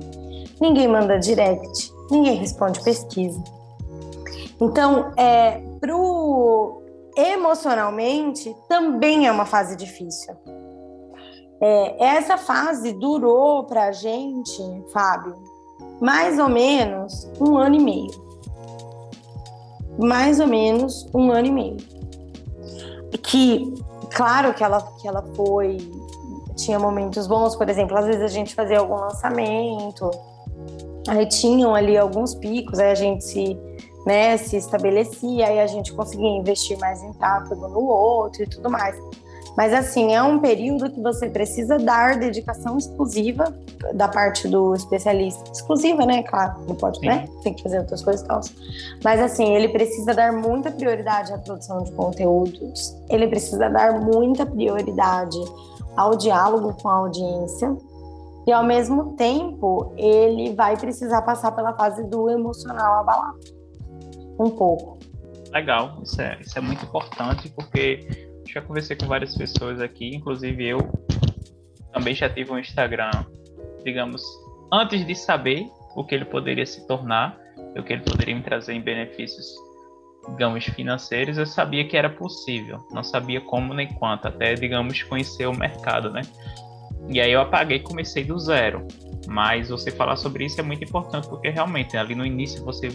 [0.60, 3.42] ninguém manda direct, ninguém responde pesquisa.
[4.60, 6.84] Então, é, pro
[7.16, 10.36] emocionalmente também é uma fase difícil.
[11.60, 14.62] É, essa fase durou para a gente,
[14.94, 15.36] Fábio,
[16.00, 18.27] mais ou menos um ano e meio
[19.98, 21.78] mais ou menos um ano e meio.
[23.24, 23.74] Que
[24.14, 25.78] claro que ela, que ela foi.
[26.56, 30.10] Tinha momentos bons, por exemplo, às vezes a gente fazia algum lançamento,
[31.08, 33.56] aí tinham ali alguns picos, aí a gente se,
[34.08, 38.72] né, se estabelecia, aí a gente conseguia investir mais em tráfego no outro e tudo
[38.72, 38.96] mais.
[39.58, 43.52] Mas assim, é um período que você precisa dar dedicação exclusiva
[43.96, 45.52] da parte do especialista.
[45.52, 46.22] Exclusiva, né?
[46.22, 47.08] Claro, não pode, Sim.
[47.08, 47.28] né?
[47.42, 48.42] Tem que fazer outras coisas e tal.
[49.04, 52.96] Mas assim, ele precisa dar muita prioridade à produção de conteúdos.
[53.10, 55.40] Ele precisa dar muita prioridade
[55.96, 57.76] ao diálogo com a audiência.
[58.46, 63.40] E ao mesmo tempo, ele vai precisar passar pela fase do emocional abalado.
[64.40, 65.00] Um pouco.
[65.52, 70.66] Legal, isso é, isso é muito importante porque já conversei com várias pessoas aqui, inclusive
[70.66, 70.80] eu
[71.94, 73.12] também já tive um Instagram,
[73.84, 74.22] digamos,
[74.72, 77.40] antes de saber o que ele poderia se tornar,
[77.76, 79.48] o que ele poderia me trazer em benefícios,
[80.30, 85.48] digamos, financeiros, eu sabia que era possível, não sabia como nem quanto, até, digamos, conhecer
[85.48, 86.22] o mercado, né?
[87.10, 88.86] E aí eu apaguei e comecei do zero.
[89.28, 92.90] Mas você falar sobre isso é muito importante, porque realmente ali no início você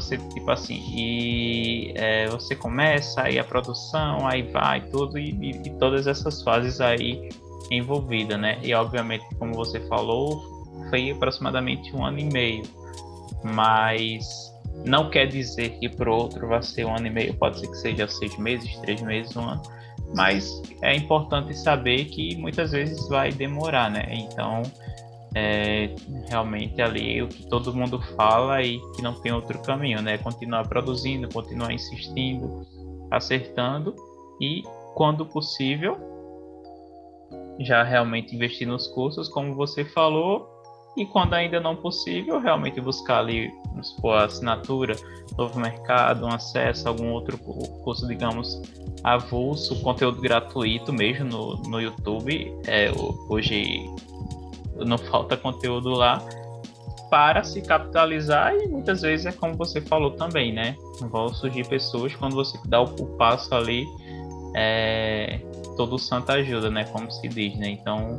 [0.00, 5.50] você tipo assim e é, você começa aí a produção aí vai tudo e, e,
[5.50, 7.28] e, todas essas fases aí
[7.70, 8.58] envolvidas né?
[8.62, 12.62] E obviamente como você falou foi aproximadamente um ano e meio.
[13.42, 14.52] Mas
[14.84, 17.34] não quer dizer que para outro vai ser um ano e meio.
[17.34, 19.62] Pode ser que seja seis meses três meses um ano.
[20.14, 24.06] Mas é importante saber que muitas vezes vai demorar né?
[24.10, 24.62] Então
[25.34, 25.94] é
[26.28, 30.18] realmente ali o que todo mundo fala e que não tem outro caminho, né?
[30.18, 32.66] Continuar produzindo, continuar insistindo,
[33.10, 33.94] acertando
[34.40, 34.62] e,
[34.94, 35.96] quando possível,
[37.60, 40.48] já realmente investir nos cursos, como você falou,
[40.96, 43.50] e quando ainda não possível, realmente buscar ali,
[43.82, 44.96] supor, a assinatura,
[45.36, 48.60] novo mercado, um acesso a algum outro curso, digamos,
[49.04, 52.52] avulso, conteúdo gratuito mesmo no, no YouTube.
[52.66, 52.90] É,
[53.28, 53.88] hoje
[54.84, 56.18] não falta conteúdo lá
[57.10, 60.76] para se capitalizar e muitas vezes é como você falou também, né?
[61.00, 63.86] Vão surgir pessoas quando você dá o, passo ali,
[64.54, 65.40] é,
[65.76, 66.84] todo santo ajuda, né?
[66.84, 67.70] Como se diz, né?
[67.70, 68.18] Então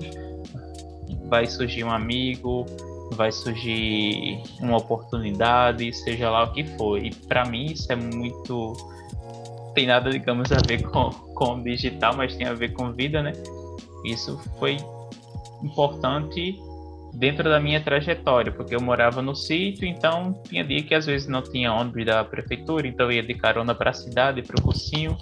[1.27, 2.65] vai surgir um amigo,
[3.11, 6.97] vai surgir uma oportunidade, seja lá o que for.
[6.97, 8.73] E para mim isso é muito
[9.75, 13.33] tem nada, digamos, a ver com, com digital, mas tem a ver com vida, né?
[14.03, 14.77] Isso foi
[15.63, 16.57] importante
[17.13, 21.27] dentro da minha trajetória, porque eu morava no sítio, então tinha dia que às vezes
[21.27, 24.63] não tinha ônibus da prefeitura, então eu ia de carona para a cidade, para o
[24.63, 25.17] cursinho,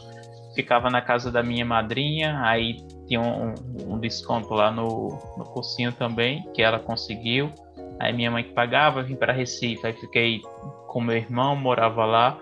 [0.53, 2.77] ficava na casa da minha madrinha, aí
[3.07, 3.53] tinha um,
[3.87, 7.51] um desconto lá no, no cursinho também, que ela conseguiu.
[7.99, 10.41] Aí minha mãe que pagava, vim para Recife, aí fiquei
[10.87, 12.39] com meu irmão, morava lá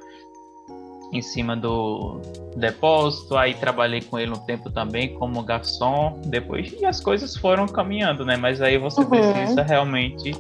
[1.12, 2.20] em cima do
[2.56, 7.68] depósito, aí trabalhei com ele um tempo também como garçom, depois e as coisas foram
[7.68, 8.38] caminhando, né?
[8.38, 9.10] Mas aí você uhum.
[9.10, 10.32] precisa realmente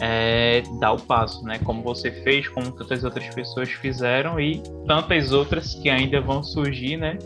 [0.00, 1.58] é, dar o passo, né?
[1.64, 6.96] Como você fez, como tantas outras pessoas fizeram e tantas outras que ainda vão surgir,
[6.96, 7.18] né?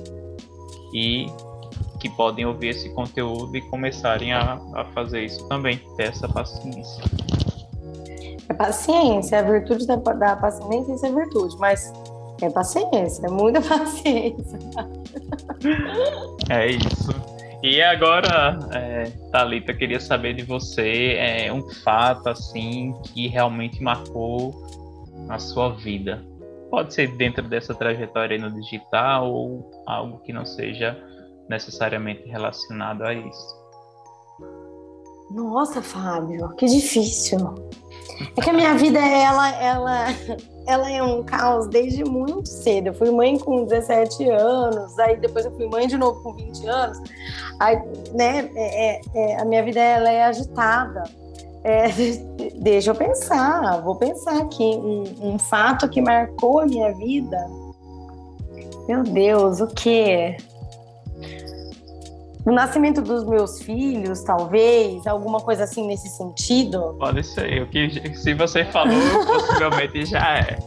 [0.92, 1.26] E
[2.00, 7.02] que podem ouvir esse conteúdo e começarem a, a fazer isso também, ter essa paciência.
[8.48, 11.92] É paciência, a virtude da, da paciência é virtude, mas
[12.42, 14.58] é paciência, é muita paciência.
[16.48, 17.36] É isso.
[17.62, 24.54] E agora, é, Thalita, queria saber de você é, um fato assim que realmente marcou
[25.28, 26.24] a sua vida.
[26.70, 30.96] Pode ser dentro dessa trajetória no digital ou algo que não seja
[31.48, 33.66] necessariamente relacionado a isso.
[35.30, 37.54] Nossa, Fábio, que difícil.
[38.36, 40.06] É que a minha vida, ela, ela,
[40.66, 42.88] ela é um caos desde muito cedo.
[42.88, 46.66] Eu fui mãe com 17 anos, aí depois eu fui mãe de novo com 20
[46.66, 46.98] anos.
[47.60, 47.76] Aí,
[48.12, 51.04] né, é, é, é, a minha vida ela é agitada.
[51.62, 51.86] É,
[52.58, 54.64] deixa eu pensar, vou pensar aqui.
[54.64, 57.46] Um, um fato que marcou a minha vida.
[58.88, 60.36] Meu Deus, o quê?
[62.46, 66.94] O nascimento dos meus filhos, talvez, alguma coisa assim nesse sentido.
[66.96, 68.94] Pode ser, o que se você falou,
[69.26, 70.58] possivelmente já é.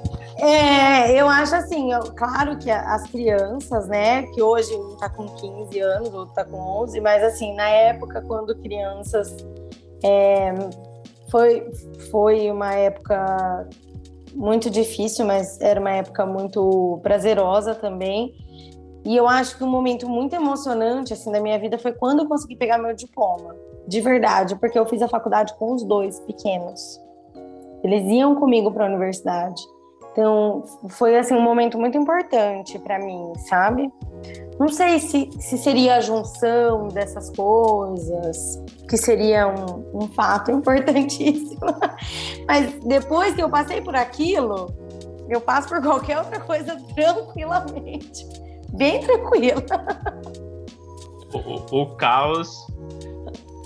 [0.41, 5.25] É, eu acho assim, eu, claro que as crianças, né, que hoje um tá com
[5.25, 9.37] 15 anos, outro tá com 11, mas assim, na época, quando crianças,
[10.03, 10.53] é,
[11.31, 11.65] foi,
[12.11, 13.67] foi uma época
[14.35, 18.33] muito difícil, mas era uma época muito prazerosa também.
[19.05, 22.27] E eu acho que um momento muito emocionante assim da minha vida foi quando eu
[22.27, 23.55] consegui pegar meu diploma,
[23.87, 26.99] de verdade, porque eu fiz a faculdade com os dois pequenos.
[27.83, 29.61] Eles iam comigo para a universidade.
[30.11, 33.91] Então foi assim um momento muito importante para mim, sabe?
[34.59, 41.61] Não sei se, se seria a junção dessas coisas, que seria um, um fato importantíssimo.
[42.45, 44.73] Mas depois que eu passei por aquilo,
[45.29, 48.27] eu passo por qualquer outra coisa tranquilamente.
[48.73, 49.63] Bem tranquila.
[51.33, 52.67] O, o caos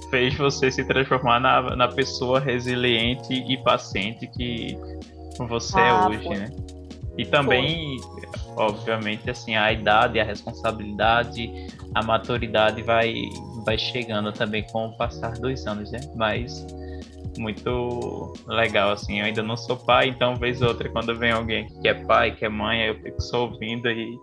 [0.10, 4.78] fez você se transformar na, na pessoa resiliente e paciente que
[5.48, 6.38] você é ah, é hoje, foi.
[6.38, 6.52] né?
[7.18, 8.54] E também, foi.
[8.58, 13.14] obviamente, assim, a idade, a responsabilidade, a maturidade vai,
[13.66, 16.00] vai chegando também com o passar dos anos, né?
[16.16, 16.66] Mas
[17.38, 19.20] muito legal, assim.
[19.20, 22.46] Eu ainda não sou pai, então, vez outra, quando vem alguém que é pai, que
[22.46, 24.18] é mãe, eu fico só ouvindo e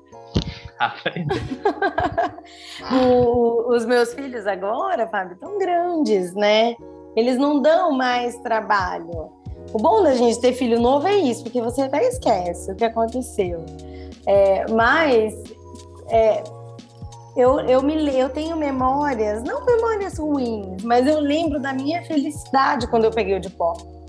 [0.78, 1.40] aprendendo.
[3.68, 6.74] os meus filhos agora, Fábio, estão grandes, né?
[7.16, 9.30] Eles não dão mais trabalho.
[9.72, 12.84] O bom da gente ter filho novo é isso, porque você até esquece o que
[12.84, 13.64] aconteceu.
[14.26, 15.34] É, mas
[16.08, 16.42] é,
[17.36, 22.86] eu, eu, me, eu tenho memórias, não memórias ruins, mas eu lembro da minha felicidade
[22.88, 24.00] quando eu peguei o diploma.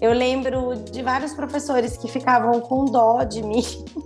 [0.00, 3.64] Eu lembro de vários professores que ficavam com dó de mim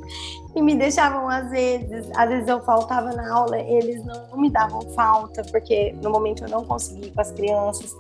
[0.55, 4.83] e me deixavam às vezes, às vezes eu faltava na aula, eles não me davam
[4.95, 7.95] falta, porque no momento eu não conseguia com as crianças.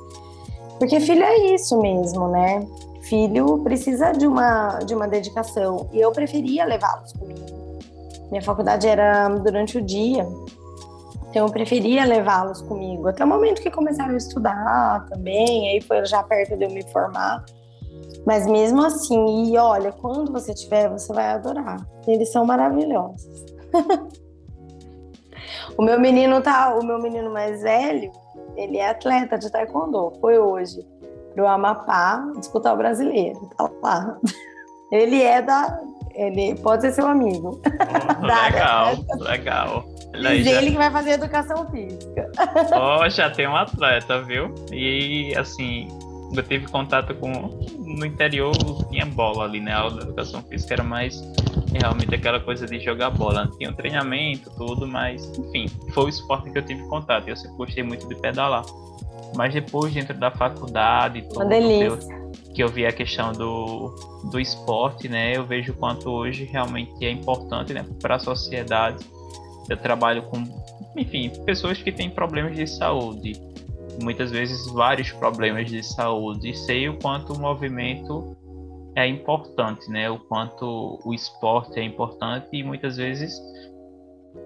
[0.78, 2.66] Porque filho é isso mesmo, né?
[3.02, 5.88] Filho precisa de uma, de uma dedicação.
[5.92, 7.40] E eu preferia levá-los comigo.
[8.30, 10.26] Minha faculdade era durante o dia,
[11.32, 13.08] então eu preferia levá-los comigo.
[13.08, 16.82] Até o momento que começaram a estudar também, aí foi já perto de eu me
[16.92, 17.42] formar.
[18.26, 21.86] Mas mesmo assim, e olha, quando você tiver, você vai adorar.
[22.06, 23.44] Eles são maravilhosos.
[25.76, 28.12] o meu menino tá, o meu menino mais velho,
[28.56, 30.12] ele é atleta de taekwondo.
[30.20, 30.86] Foi hoje
[31.34, 33.40] pro Amapá disputar o brasileiro.
[33.56, 34.18] Tá lá.
[34.92, 35.80] Ele é da.
[36.14, 37.60] Ele pode ser seu amigo.
[38.22, 39.84] Oh, legal, legal.
[40.12, 40.62] Diz já...
[40.62, 42.30] ele que vai fazer educação física.
[42.72, 44.54] Oh, já tem um atleta, viu?
[44.70, 45.88] E assim,
[46.34, 47.30] eu tive contato com.
[47.78, 48.52] No interior
[48.88, 49.72] tinha bola ali, né?
[49.72, 51.22] A aula de educação física era mais
[51.72, 53.50] realmente aquela coisa de jogar bola.
[53.58, 57.28] Tinha um treinamento, tudo, mas enfim, foi o esporte que eu tive contato.
[57.28, 58.64] Eu sempre gostei muito de pedalar.
[59.36, 61.98] Mas depois, dentro da faculdade, tudo, que eu,
[62.54, 63.94] que eu vi a questão do,
[64.30, 65.36] do esporte, né?
[65.36, 69.04] Eu vejo o quanto hoje realmente é importante né, para a sociedade.
[69.68, 70.44] Eu trabalho com,
[70.96, 73.40] enfim, pessoas que têm problemas de saúde,
[74.00, 78.36] muitas vezes vários problemas de saúde, e sei o quanto o movimento
[78.94, 80.10] é importante, né?
[80.10, 83.34] O quanto o esporte é importante e muitas vezes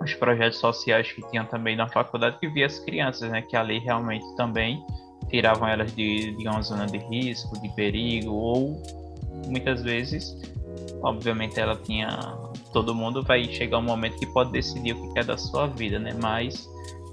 [0.01, 3.43] os projetos sociais que tinham também na faculdade que via as crianças, né?
[3.43, 4.83] Que ali realmente também
[5.29, 8.83] tiravam elas de, de uma zona de risco, de perigo ou
[9.49, 10.37] muitas vezes,
[11.03, 12.09] obviamente ela tinha
[12.73, 15.99] todo mundo vai chegar um momento que pode decidir o que quer da sua vida,
[15.99, 16.15] né?
[16.21, 16.69] Mas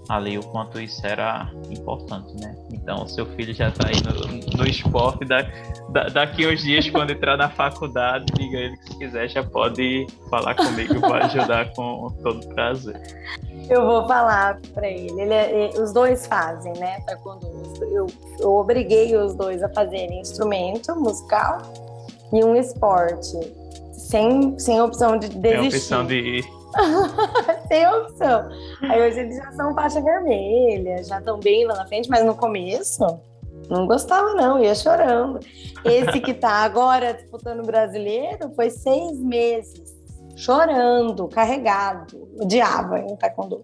[0.09, 2.55] ali o quanto isso era importante, né?
[2.73, 5.41] Então, seu filho já está aí no, no esporte, da,
[5.89, 10.05] da, daqui uns dias, quando entrar na faculdade, diga ele que se quiser já pode
[10.29, 12.99] falar comigo para ajudar com todo prazer.
[13.69, 15.21] Eu vou falar para ele.
[15.21, 16.99] ele é, os dois fazem, né?
[17.01, 17.47] Taekwondo.
[17.81, 18.07] Eu,
[18.39, 21.61] eu obriguei os dois a fazerem instrumento musical
[22.33, 23.37] e um esporte,
[23.93, 25.71] sem, sem opção de desistir.
[25.71, 26.62] Sem opção de
[27.67, 28.49] Sem opção.
[28.81, 32.35] Aí hoje eles já são faixa vermelha, já estão bem lá na frente, mas no
[32.35, 33.05] começo
[33.69, 35.39] não gostava, não, ia chorando.
[35.85, 39.93] Esse que tá agora disputando o brasileiro foi seis meses
[40.35, 43.63] chorando, carregado, odiava em taekwondo.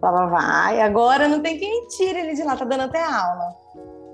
[0.00, 3.56] Falava, vai, agora não tem quem tire ele de lá, tá dando até aula.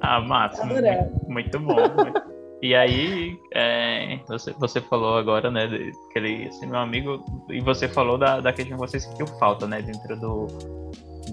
[0.01, 0.59] Ah, massa.
[0.59, 1.74] Tá muito, muito bom.
[1.74, 2.34] Muito...
[2.65, 5.69] E aí, é, você, você falou agora, né,
[6.11, 9.67] que ele, esse meu amigo, e você falou da, da questão que você sentiu falta,
[9.67, 10.47] né, dentro do,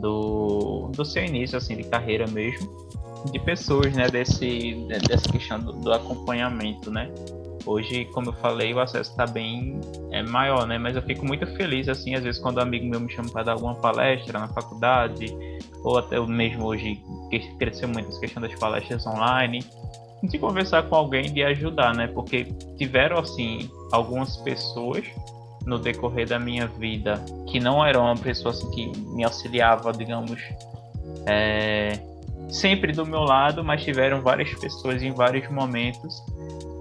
[0.01, 2.69] do, do seu início, assim, de carreira mesmo,
[3.31, 7.09] de pessoas, né, desse, dessa questão do, do acompanhamento, né.
[7.65, 9.79] Hoje, como eu falei, o acesso está bem
[10.11, 12.99] é, maior, né, mas eu fico muito feliz, assim, às vezes quando um amigo meu
[12.99, 15.27] me chama para dar alguma palestra na faculdade,
[15.81, 17.01] ou até mesmo hoje,
[17.57, 19.63] cresceu muito essa questão das palestras online,
[20.23, 22.07] de conversar com alguém, de ajudar, né?
[22.07, 22.45] Porque
[22.77, 25.05] tiveram, assim, algumas pessoas
[25.65, 30.41] no decorrer da minha vida que não eram uma pessoa assim, que me auxiliava, digamos,
[31.25, 31.99] é,
[32.49, 36.21] sempre do meu lado, mas tiveram várias pessoas em vários momentos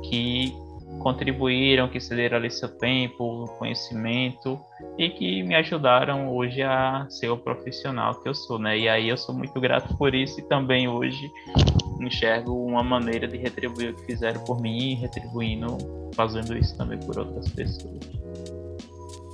[0.09, 0.55] que
[1.01, 4.61] contribuíram, que cederam ali seu tempo, conhecimento
[4.99, 8.79] e que me ajudaram hoje a ser o profissional que eu sou, né?
[8.79, 11.31] E aí eu sou muito grato por isso e também hoje
[12.07, 15.79] enxergo uma maneira de retribuir o que fizeram por mim, retribuindo,
[16.15, 17.99] fazendo isso também por outras pessoas.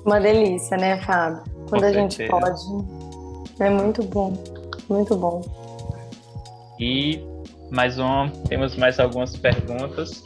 [0.04, 1.42] Uma delícia, né, Fábio?
[1.68, 2.00] Quando Com a certeza.
[2.00, 2.60] gente pode.
[3.58, 4.32] É muito bom,
[4.88, 5.40] muito bom.
[6.78, 7.24] E
[7.70, 10.22] mais um, temos mais algumas perguntas.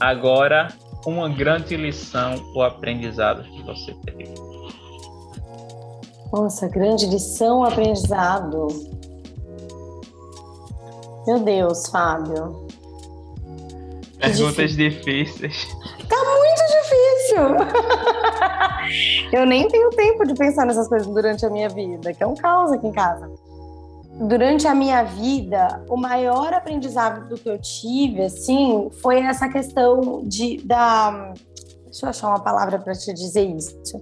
[0.00, 0.68] Agora,
[1.06, 4.34] uma grande lição ou aprendizado que você teve?
[6.32, 8.68] Nossa, grande lição ou aprendizado.
[11.26, 12.66] Meu Deus, Fábio.
[14.18, 15.66] Perguntas difíceis.
[16.08, 17.40] Tá muito difícil.
[19.38, 22.34] Eu nem tenho tempo de pensar nessas coisas durante a minha vida, que é um
[22.34, 23.30] caos aqui em casa.
[24.20, 30.58] Durante a minha vida, o maior aprendizado que eu tive, assim, foi essa questão de
[30.58, 31.32] da
[31.84, 34.00] deixa eu achar uma palavra para te dizer isso,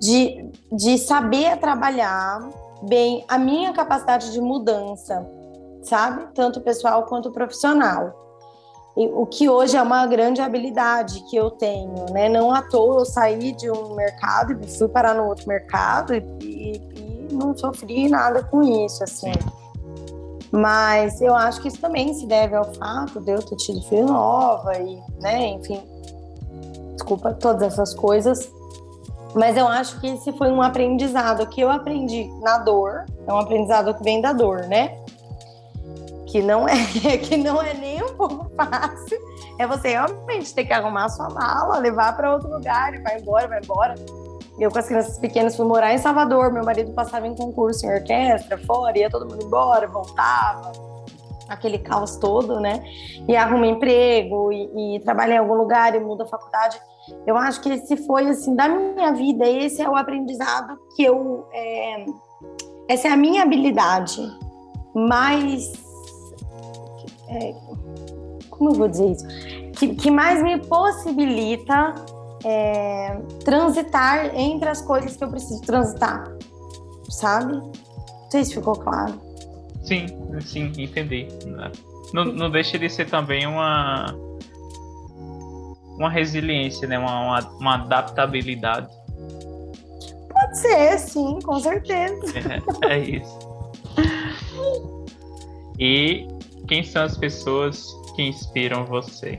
[0.00, 2.48] de, de saber trabalhar
[2.82, 5.26] bem a minha capacidade de mudança
[5.88, 6.26] sabe?
[6.34, 8.26] Tanto pessoal quanto profissional.
[8.94, 12.28] O que hoje é uma grande habilidade que eu tenho, né?
[12.28, 16.18] Não à toa eu saí de um mercado e fui parar no outro mercado e,
[16.40, 19.32] e, e não sofri nada com isso, assim.
[20.50, 24.06] Mas eu acho que isso também se deve ao fato de eu ter tido filho
[24.06, 25.80] nova e, né, enfim,
[26.94, 28.50] desculpa, todas essas coisas.
[29.34, 33.38] Mas eu acho que esse foi um aprendizado que eu aprendi na dor, é um
[33.38, 34.98] aprendizado que vem da dor, né?
[36.30, 36.76] Que não é
[37.18, 39.18] que não é nem um pouco fácil,
[39.58, 43.48] é você realmente ter que arrumar sua mala, levar para outro lugar e vai embora,
[43.48, 43.94] vai embora.
[44.58, 47.94] Eu com as crianças pequenas fui morar em Salvador, meu marido passava em concurso em
[47.94, 50.72] orquestra, fora, ia todo mundo embora, voltava,
[51.48, 52.82] aquele caos todo, né?
[53.28, 56.80] E arruma emprego e, e trabalha em algum lugar e muda a faculdade.
[57.26, 61.46] Eu acho que esse foi assim da minha vida, esse é o aprendizado que eu
[61.52, 62.06] é,
[62.88, 64.20] essa é a minha habilidade
[64.94, 65.87] mais
[67.28, 67.54] é,
[68.50, 69.26] como eu vou dizer isso?
[69.72, 71.94] Que, que mais me possibilita
[72.44, 76.32] é, transitar entre as coisas que eu preciso transitar,
[77.08, 77.54] sabe?
[77.54, 79.14] Não sei se ficou claro.
[79.82, 80.06] Sim,
[80.40, 81.28] sim, entendi.
[82.12, 84.14] Não, não deixa de ser também uma
[85.98, 86.98] uma resiliência, né?
[86.98, 88.88] Uma, uma, uma adaptabilidade.
[90.30, 92.22] Pode ser, sim, com certeza.
[92.88, 93.38] É, é isso.
[95.78, 96.26] E
[96.68, 97.82] quem são as pessoas
[98.14, 99.38] que inspiram você?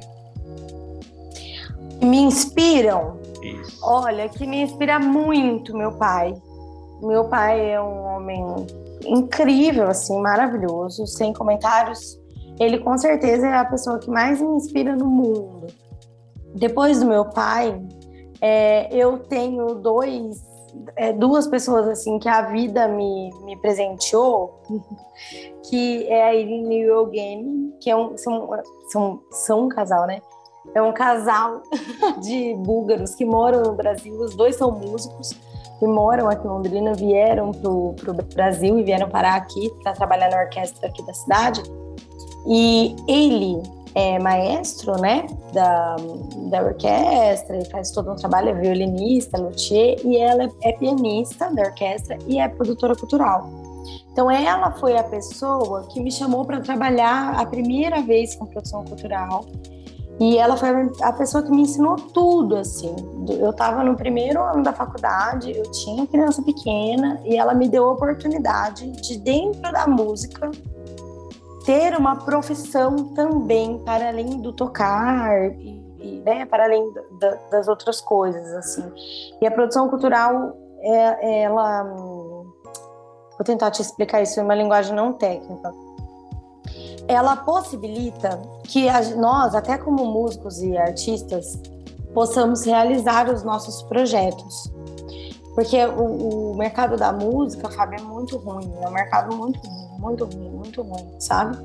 [2.01, 3.19] Me inspiram?
[3.41, 3.80] Isso.
[3.84, 6.34] Olha, que me inspira muito meu pai.
[7.01, 8.43] Meu pai é um homem
[9.05, 12.19] incrível, assim, maravilhoso, sem comentários.
[12.59, 15.67] Ele com certeza é a pessoa que mais me inspira no mundo.
[16.55, 17.80] Depois do meu pai,
[18.41, 20.41] é, eu tenho dois
[20.95, 24.61] é, duas pessoas assim que a vida me, me presenteou,
[25.70, 28.49] que é a Irene e o Eugênio, que é um, são,
[28.89, 30.22] são, são um casal, né?
[30.74, 31.61] É um casal
[32.22, 35.32] de búlgaros que moram no Brasil, os dois são músicos
[35.82, 40.30] e moram aqui em Londrina, vieram pro, pro Brasil e vieram parar aqui para trabalhar
[40.30, 41.63] na orquestra aqui da cidade.
[42.47, 43.61] E ele
[43.95, 45.95] é maestro, né, da,
[46.49, 51.63] da orquestra e faz todo um trabalho, é violinista, luthier, e ela é, pianista da
[51.63, 53.49] orquestra e é produtora cultural.
[54.11, 58.83] Então ela foi a pessoa que me chamou para trabalhar a primeira vez com produção
[58.83, 59.45] cultural.
[60.19, 60.69] E ela foi
[61.01, 62.93] a pessoa que me ensinou tudo, assim.
[63.29, 67.85] Eu estava no primeiro ano da faculdade, eu tinha criança pequena e ela me deu
[67.85, 70.51] a oportunidade de dentro da música
[71.70, 77.68] ter uma profissão também para além do tocar e, e né, para além da, das
[77.68, 78.91] outras coisas assim.
[79.39, 85.14] E a produção cultural, é, ela, vou tentar te explicar isso em uma linguagem não
[85.14, 85.72] técnica.
[87.07, 91.61] Ela possibilita que a, nós, até como músicos e artistas,
[92.15, 94.73] possamos realizar os nossos projetos.
[95.53, 99.89] Porque o, o mercado da música, Fábio, é muito ruim, é um mercado muito ruim
[99.99, 101.57] muito ruim, muito ruim, sabe?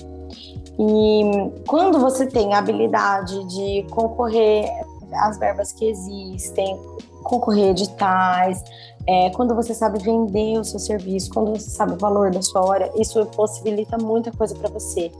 [0.78, 4.68] E quando você tem a habilidade de concorrer
[5.12, 6.76] às verbas que existem,
[7.22, 8.62] concorrer editais,
[9.06, 12.64] é, quando você sabe vender o seu serviço, quando você sabe o valor da sua
[12.64, 15.12] hora, isso possibilita muita coisa para você.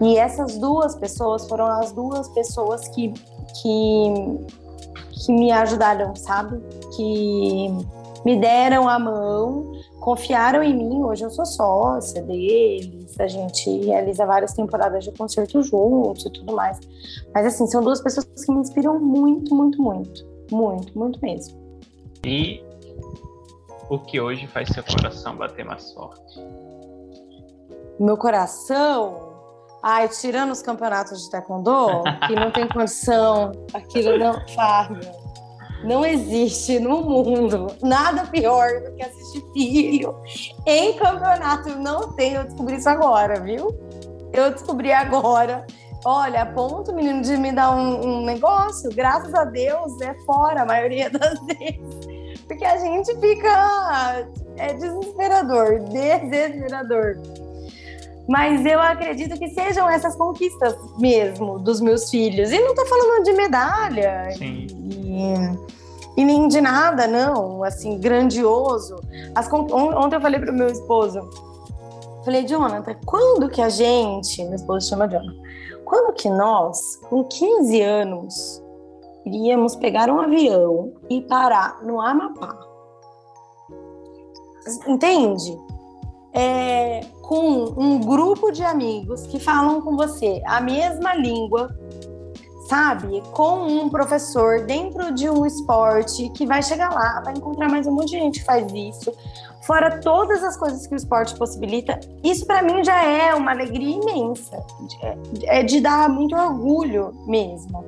[0.00, 3.12] E essas duas pessoas foram as duas pessoas que,
[3.62, 4.46] que,
[5.24, 6.58] que me ajudaram, sabe?
[6.96, 7.68] Que
[8.24, 11.02] me deram a mão confiaram em mim.
[11.02, 16.54] Hoje eu sou sócia deles, a gente realiza várias temporadas de concerto juntos e tudo
[16.54, 16.80] mais.
[17.34, 20.28] Mas assim, são duas pessoas que me inspiram muito, muito, muito.
[20.50, 21.60] Muito, muito mesmo.
[22.24, 22.62] E
[23.88, 26.40] o que hoje faz seu coração bater mais forte?
[27.98, 29.28] Meu coração?
[29.82, 35.00] Ai, tirando os campeonatos de taekwondo, que não tem condição, aquilo não, Fábio,
[35.84, 40.14] não existe no mundo nada pior do que assistir filho
[40.66, 41.70] em campeonato.
[41.78, 43.68] Não tem, eu descobri isso agora, viu?
[44.32, 45.66] Eu descobri agora.
[46.04, 50.66] Olha, ponto, menino, de me dar um, um negócio, graças a Deus, é fora a
[50.66, 52.40] maioria das vezes.
[52.46, 54.26] Porque a gente fica.
[54.56, 57.16] É desesperador, desesperador.
[58.30, 62.52] Mas eu acredito que sejam essas conquistas mesmo dos meus filhos.
[62.52, 64.68] E não tô falando de medalha Sim.
[64.70, 69.00] e, e nem de nada, não, assim, grandioso.
[69.34, 71.28] As, ontem eu falei pro meu esposo,
[72.24, 75.34] falei, Jonathan, quando que a gente, meu esposo chama Jonathan,
[75.84, 78.62] quando que nós, com 15 anos,
[79.26, 82.56] iríamos pegar um avião e parar no Amapá?
[84.86, 85.58] Entende?
[86.32, 87.00] é,
[87.30, 91.72] com um grupo de amigos que falam com você a mesma língua,
[92.68, 93.22] sabe?
[93.30, 97.92] Com um professor dentro de um esporte que vai chegar lá, vai encontrar mais um
[97.92, 99.12] monte de gente que faz isso.
[99.62, 103.94] Fora todas as coisas que o esporte possibilita, isso para mim já é uma alegria
[103.94, 104.60] imensa.
[105.00, 107.84] É, é de dar muito orgulho mesmo.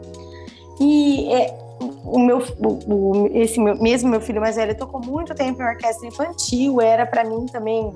[0.79, 1.59] E é,
[2.05, 6.07] o meu, o, esse meu, mesmo meu filho mais velho tocou muito tempo em orquestra
[6.07, 7.93] infantil, era para mim também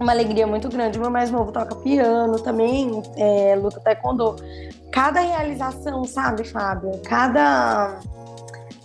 [0.00, 0.98] uma alegria muito grande.
[0.98, 4.36] O meu mais novo toca piano também, é, luta taekwondo.
[4.90, 7.00] Cada realização, sabe, Fábio?
[7.04, 7.98] Cada,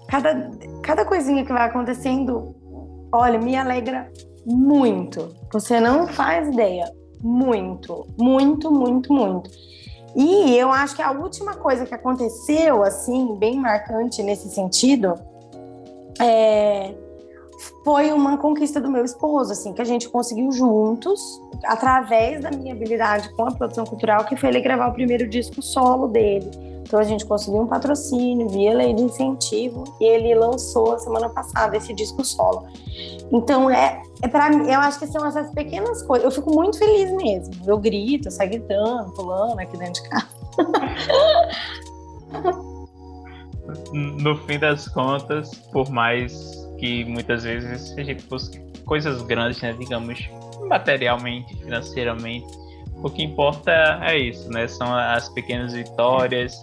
[0.08, 0.52] cada,
[0.82, 2.56] cada coisinha que vai acontecendo,
[3.12, 4.10] olha, me alegra
[4.46, 5.36] muito.
[5.52, 6.90] Você não faz ideia.
[7.20, 9.50] Muito, muito, muito, muito.
[10.16, 15.14] E eu acho que a última coisa que aconteceu, assim, bem marcante nesse sentido,
[16.20, 16.94] é
[17.84, 22.74] foi uma conquista do meu esposo, assim, que a gente conseguiu juntos, através da minha
[22.74, 26.50] habilidade com a produção cultural, que foi ele gravar o primeiro disco solo dele.
[26.84, 31.76] Então a gente conseguiu um patrocínio via lei de incentivo e ele lançou semana passada
[31.76, 32.66] esse disco solo.
[33.30, 36.24] Então é, é para mim, eu acho que são essas pequenas coisas.
[36.24, 37.54] Eu fico muito feliz mesmo.
[37.66, 40.28] Eu grito, eu saio gritando, pulando aqui dentro de casa.
[43.94, 49.76] no fim das contas, por mais que muitas vezes a gente busca coisas grandes, né?
[49.78, 50.30] Digamos,
[50.68, 52.48] materialmente, financeiramente.
[53.04, 54.68] O que importa é isso, né?
[54.68, 56.56] São as pequenas vitórias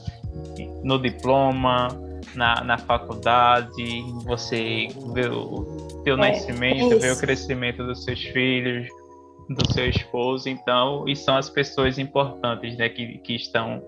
[0.83, 1.89] no diploma,
[2.35, 8.21] na, na faculdade, você vê o teu é, nascimento, é vê o crescimento dos seus
[8.21, 8.89] filhos,
[9.49, 13.83] do seu esposo, então, e são as pessoas importantes, né, que, que estão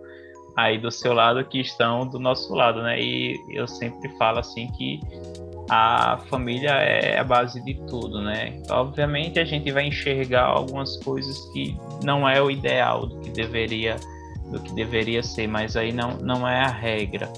[0.56, 4.70] aí do seu lado, que estão do nosso lado, né, e eu sempre falo assim
[4.72, 5.00] que
[5.68, 8.60] a família é a base de tudo, né?
[8.70, 13.96] Obviamente a gente vai enxergar algumas coisas que não é o ideal do que deveria
[14.50, 17.28] do que deveria ser, mas aí não, não é a regra,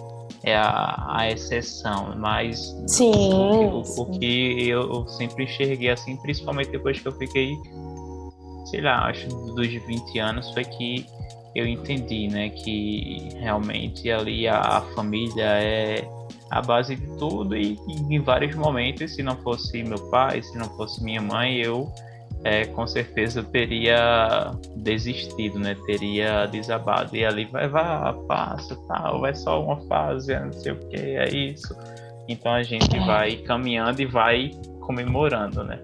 [0.44, 2.14] é a, a exceção.
[2.16, 4.02] Mas sim, o, sim.
[4.02, 7.54] o que eu sempre enxerguei assim, principalmente depois que eu fiquei,
[8.66, 11.06] sei lá, acho dos 20 anos, foi que
[11.54, 16.17] eu entendi, né, que realmente ali a, a família é
[16.50, 20.56] a base de tudo e, e, em vários momentos, se não fosse meu pai, se
[20.56, 21.92] não fosse minha mãe, eu
[22.44, 25.76] é, com certeza teria desistido, né?
[25.86, 27.14] Teria desabado.
[27.16, 31.28] E ali vai, vai, passa, tal, vai só uma fase, não sei o que, é
[31.28, 31.76] isso.
[32.28, 33.06] Então a gente é.
[33.06, 34.50] vai caminhando e vai
[34.80, 35.82] comemorando, né?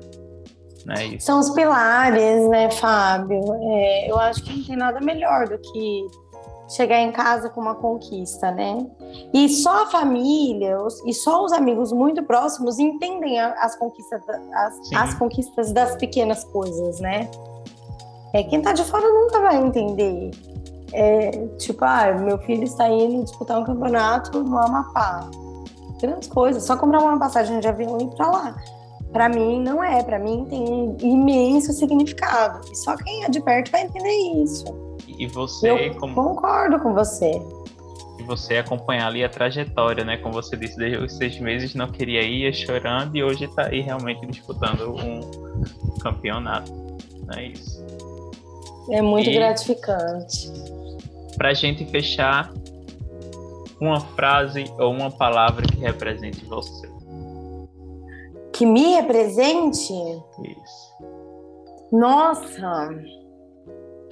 [0.86, 1.18] né?
[1.18, 3.42] São os pilares, né, Fábio?
[3.62, 6.06] É, eu acho que não tem nada melhor do que
[6.68, 8.86] chegar em casa com uma conquista, né?
[9.32, 14.22] E só a família os, e só os amigos muito próximos entendem as conquistas,
[14.54, 17.30] as, as, conquistas das pequenas coisas, né?
[18.32, 20.30] É, quem tá de fora nunca vai entender.
[20.92, 25.28] É, tipo, ah, meu filho está indo disputar um campeonato no Amapá.
[26.00, 28.56] Grandes coisas, só comprar uma passagem de avião e ir para lá.
[29.12, 32.60] Para mim não é, para mim tem imenso significado.
[32.70, 34.83] E só quem é de perto vai entender isso.
[35.06, 35.88] E você.
[35.88, 36.14] Eu como...
[36.14, 37.30] concordo com você.
[38.18, 40.16] E você acompanhar ali a trajetória, né?
[40.18, 43.80] Como você disse, desde os seis meses não queria ir, chorando, e hoje está aí
[43.80, 46.72] realmente disputando um campeonato.
[47.36, 47.84] É isso.
[48.90, 49.34] É muito e...
[49.34, 50.52] gratificante.
[51.36, 52.52] Pra gente fechar,
[53.80, 56.88] uma frase ou uma palavra que represente você.
[58.52, 59.92] Que me represente?
[59.92, 60.94] Isso.
[61.90, 62.88] Nossa!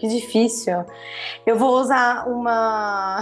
[0.03, 0.85] Que difícil.
[1.47, 3.21] Eu vou usar uma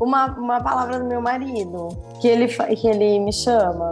[0.00, 1.88] uma, uma palavra do meu marido,
[2.20, 3.90] que ele, que ele me chama.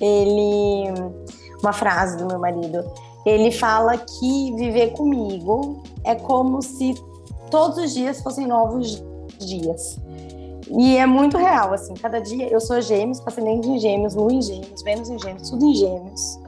[0.00, 0.92] Ele.
[1.62, 2.84] Uma frase do meu marido.
[3.24, 6.94] ele fala que viver comigo é como se
[7.50, 9.02] todos os dias fossem novos
[9.38, 9.98] dias.
[10.70, 14.42] E é muito real, assim, cada dia eu sou gêmeos, ascendente em gêmeos, lua em
[14.42, 16.38] gêmeos, Vênus em gêmeos, tudo em gêmeos.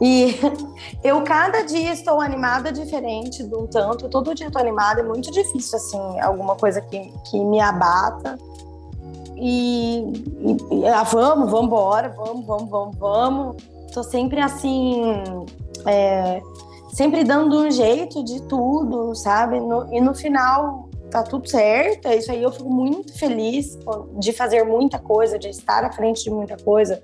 [0.00, 0.34] E
[1.04, 5.30] eu cada dia estou animada diferente de um tanto, todo dia estou animada, é muito
[5.30, 8.38] difícil, assim, alguma coisa que, que me abata.
[9.36, 13.56] E, e, e ah, vamos, vamos embora, vamos, vamos, vamos, vamos.
[13.92, 15.02] Tô sempre assim,
[15.86, 16.40] é,
[16.92, 19.58] sempre dando um jeito de tudo, sabe?
[19.60, 22.06] No, e no final tá tudo certo.
[22.06, 23.78] É isso aí eu fico muito feliz
[24.18, 27.02] de fazer muita coisa, de estar à frente de muita coisa,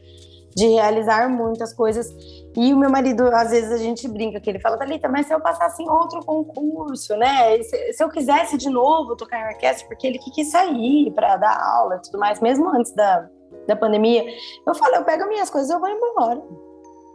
[0.54, 2.14] de realizar muitas coisas.
[2.56, 5.34] E o meu marido, às vezes a gente brinca que ele fala, Thalita, mas se
[5.34, 7.62] eu passasse em outro concurso, né?
[7.62, 11.36] Se, se eu quisesse de novo tocar em orquestra, porque ele que quis sair para
[11.36, 13.28] dar aula e tudo mais, mesmo antes da,
[13.66, 14.24] da pandemia,
[14.66, 16.42] eu falo, eu pego minhas coisas, eu vou embora.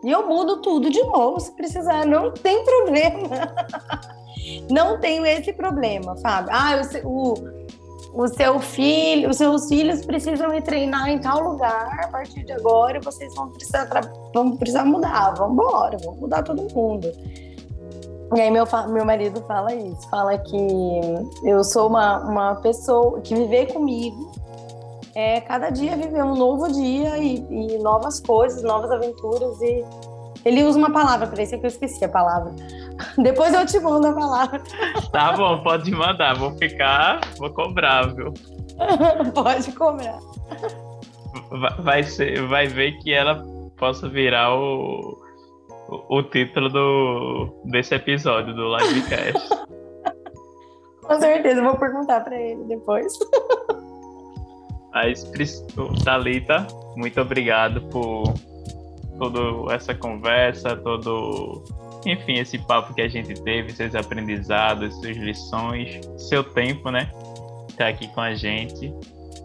[0.03, 3.29] E eu mudo tudo de novo se precisar, não tem problema.
[4.69, 6.51] não tenho esse problema, Fábio.
[6.51, 7.33] Ah, o, o,
[8.13, 12.51] o seu filho, os seus filhos precisam ir treinar em tal lugar a partir de
[12.51, 13.87] agora e vocês vão precisar,
[14.33, 15.33] vão precisar mudar.
[15.35, 17.11] Vamos embora, vamos mudar todo mundo.
[18.35, 20.57] E aí meu, meu marido fala isso, fala que
[21.43, 24.31] eu sou uma, uma pessoa que viver comigo
[25.13, 29.61] é cada dia viver um novo dia e, e novas coisas, novas aventuras.
[29.61, 29.83] E
[30.45, 32.53] ele usa uma palavra para isso, é que eu esqueci a palavra.
[33.17, 34.61] Depois eu te mando a palavra.
[35.11, 36.35] Tá bom, pode mandar.
[36.35, 38.33] Vou ficar, vou cobrar, viu?
[39.33, 40.19] pode cobrar.
[41.79, 43.43] Vai, ser, vai ver que ela
[43.77, 45.17] possa virar o,
[45.89, 49.49] o, o título do, desse episódio do livecast.
[51.03, 53.11] Com certeza, vou perguntar para ele depois.
[54.93, 55.29] Mas,
[56.03, 58.33] Thalita, muito obrigado por
[59.17, 61.63] toda essa conversa, todo,
[62.05, 67.11] enfim, esse papo que a gente teve, seus aprendizados, suas lições, seu tempo, né?
[67.77, 68.93] Tá aqui com a gente.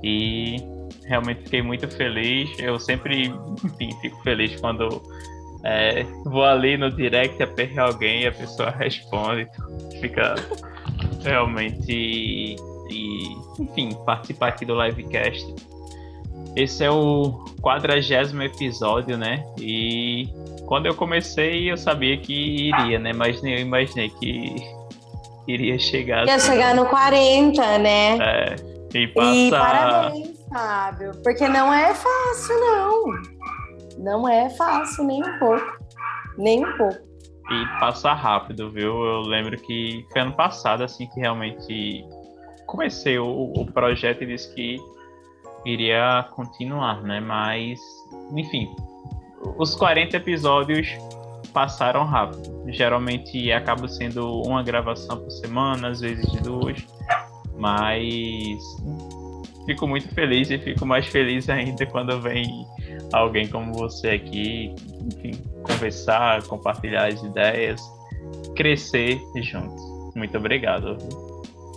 [0.02, 0.56] E
[1.04, 2.50] realmente fiquei muito feliz.
[2.58, 3.26] Eu sempre,
[3.64, 5.02] enfim, fico feliz quando
[5.64, 9.48] é, vou ali no direct, aperto alguém e a pessoa responde.
[10.00, 10.34] Fica
[11.22, 12.56] realmente
[12.88, 13.26] e,
[13.58, 15.44] enfim, participar aqui do livecast.
[16.54, 19.44] Esse é o quadragésimo episódio, né?
[19.58, 20.28] E
[20.66, 23.12] quando eu comecei, eu sabia que iria, né?
[23.12, 24.56] Mas nem eu imaginei que
[25.46, 26.26] iria chegar.
[26.26, 28.18] Ia assim, chegar no 40, né?
[28.18, 28.56] É.
[28.94, 29.34] E passar.
[29.34, 31.12] E parabéns, Fábio.
[31.22, 33.04] Porque não é fácil, não.
[33.98, 35.78] Não é fácil nem um pouco.
[36.36, 37.06] Nem um pouco.
[37.50, 39.04] E passar rápido, viu?
[39.04, 42.04] Eu lembro que foi ano passado, assim, que realmente
[42.66, 44.76] comecei o, o projeto e disse que
[45.64, 47.20] iria continuar, né?
[47.20, 47.78] Mas,
[48.34, 48.68] enfim,
[49.58, 50.88] os 40 episódios
[51.52, 52.64] passaram rápido.
[52.68, 56.84] Geralmente acaba sendo uma gravação por semana, às vezes duas,
[57.56, 58.58] mas
[59.64, 62.66] fico muito feliz e fico mais feliz ainda quando vem
[63.12, 64.74] alguém como você aqui,
[65.04, 65.32] enfim,
[65.62, 67.80] conversar, compartilhar as ideias,
[68.54, 69.82] crescer juntos.
[70.14, 70.96] Muito obrigado.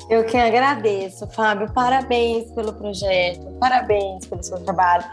[0.09, 1.71] Eu que agradeço, Fábio.
[1.71, 5.03] Parabéns pelo projeto, parabéns pelo seu trabalho.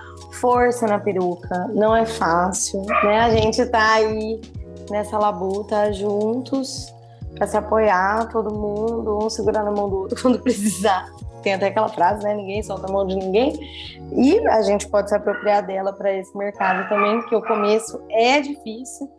[0.41, 3.21] Força na peruca, não é fácil, né?
[3.21, 4.41] A gente tá aí
[4.91, 6.95] nessa labuta juntos
[7.35, 11.11] para se apoiar, todo mundo, um segurando a mão do outro quando precisar.
[11.43, 12.35] Tem até aquela frase, né?
[12.35, 13.53] Ninguém solta a mão de ninguém.
[14.13, 18.41] E a gente pode se apropriar dela para esse mercado também, porque o começo é
[18.41, 19.11] difícil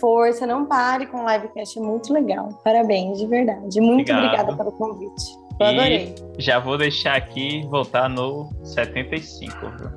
[0.00, 2.48] força, não pare com o livecast, é muito legal.
[2.64, 3.80] Parabéns, de verdade.
[3.80, 4.50] Muito Obrigado.
[4.50, 5.42] obrigada pelo convite.
[5.60, 6.14] Eu e adorei.
[6.38, 9.90] Já vou deixar aqui voltar no 75, viu?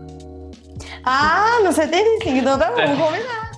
[1.04, 3.52] Ah, no 75, então tá bom, combinar.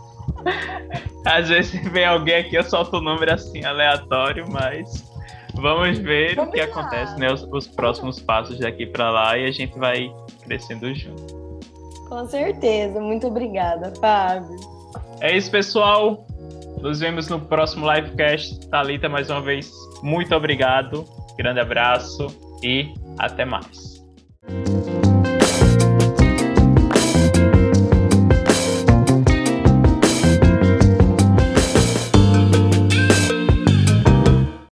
[1.25, 5.03] Às vezes vem alguém aqui, eu solto o um número assim aleatório, mas
[5.55, 7.31] vamos ver o que acontece, né?
[7.31, 10.11] Os, os próximos passos daqui para lá e a gente vai
[10.43, 11.35] crescendo junto.
[12.07, 14.76] Com certeza, muito obrigada, Fábio.
[15.21, 16.27] É isso, pessoal.
[16.81, 18.69] Nos vemos no próximo livecast.
[18.69, 19.71] Talita, mais uma vez,
[20.03, 21.05] muito obrigado.
[21.37, 22.27] Grande abraço
[22.63, 24.05] e até mais.